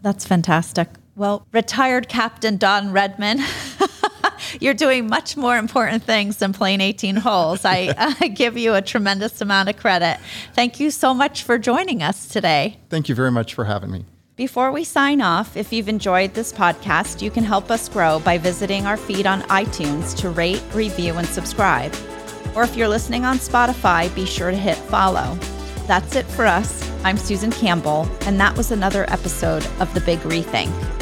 That's 0.00 0.24
fantastic. 0.26 0.88
Well, 1.16 1.46
retired 1.50 2.10
Captain 2.10 2.58
Don 2.58 2.92
Redmond, 2.92 3.40
you're 4.60 4.74
doing 4.74 5.08
much 5.08 5.34
more 5.34 5.56
important 5.56 6.02
things 6.02 6.36
than 6.36 6.52
playing 6.52 6.82
18 6.82 7.16
holes. 7.16 7.64
I, 7.64 7.94
I 8.20 8.28
give 8.28 8.58
you 8.58 8.74
a 8.74 8.82
tremendous 8.82 9.40
amount 9.40 9.70
of 9.70 9.78
credit. 9.78 10.18
Thank 10.52 10.78
you 10.78 10.90
so 10.90 11.14
much 11.14 11.42
for 11.42 11.56
joining 11.56 12.02
us 12.02 12.28
today. 12.28 12.76
Thank 12.90 13.08
you 13.08 13.14
very 13.14 13.30
much 13.30 13.54
for 13.54 13.64
having 13.64 13.90
me. 13.90 14.04
Before 14.36 14.70
we 14.70 14.84
sign 14.84 15.22
off, 15.22 15.56
if 15.56 15.72
you've 15.72 15.88
enjoyed 15.88 16.34
this 16.34 16.52
podcast, 16.52 17.22
you 17.22 17.30
can 17.30 17.44
help 17.44 17.70
us 17.70 17.88
grow 17.88 18.20
by 18.20 18.36
visiting 18.36 18.84
our 18.84 18.98
feed 18.98 19.26
on 19.26 19.40
iTunes 19.44 20.14
to 20.18 20.28
rate, 20.28 20.62
review, 20.74 21.14
and 21.14 21.26
subscribe. 21.26 21.94
Or 22.54 22.62
if 22.62 22.76
you're 22.76 22.88
listening 22.88 23.24
on 23.24 23.38
Spotify, 23.38 24.14
be 24.14 24.26
sure 24.26 24.50
to 24.50 24.56
hit 24.56 24.76
follow. 24.76 25.38
That's 25.86 26.14
it 26.14 26.26
for 26.26 26.44
us. 26.44 26.86
I'm 27.04 27.16
Susan 27.16 27.52
Campbell, 27.52 28.06
and 28.22 28.38
that 28.38 28.54
was 28.54 28.70
another 28.70 29.10
episode 29.10 29.64
of 29.80 29.94
The 29.94 30.00
Big 30.00 30.18
Rethink. 30.20 30.95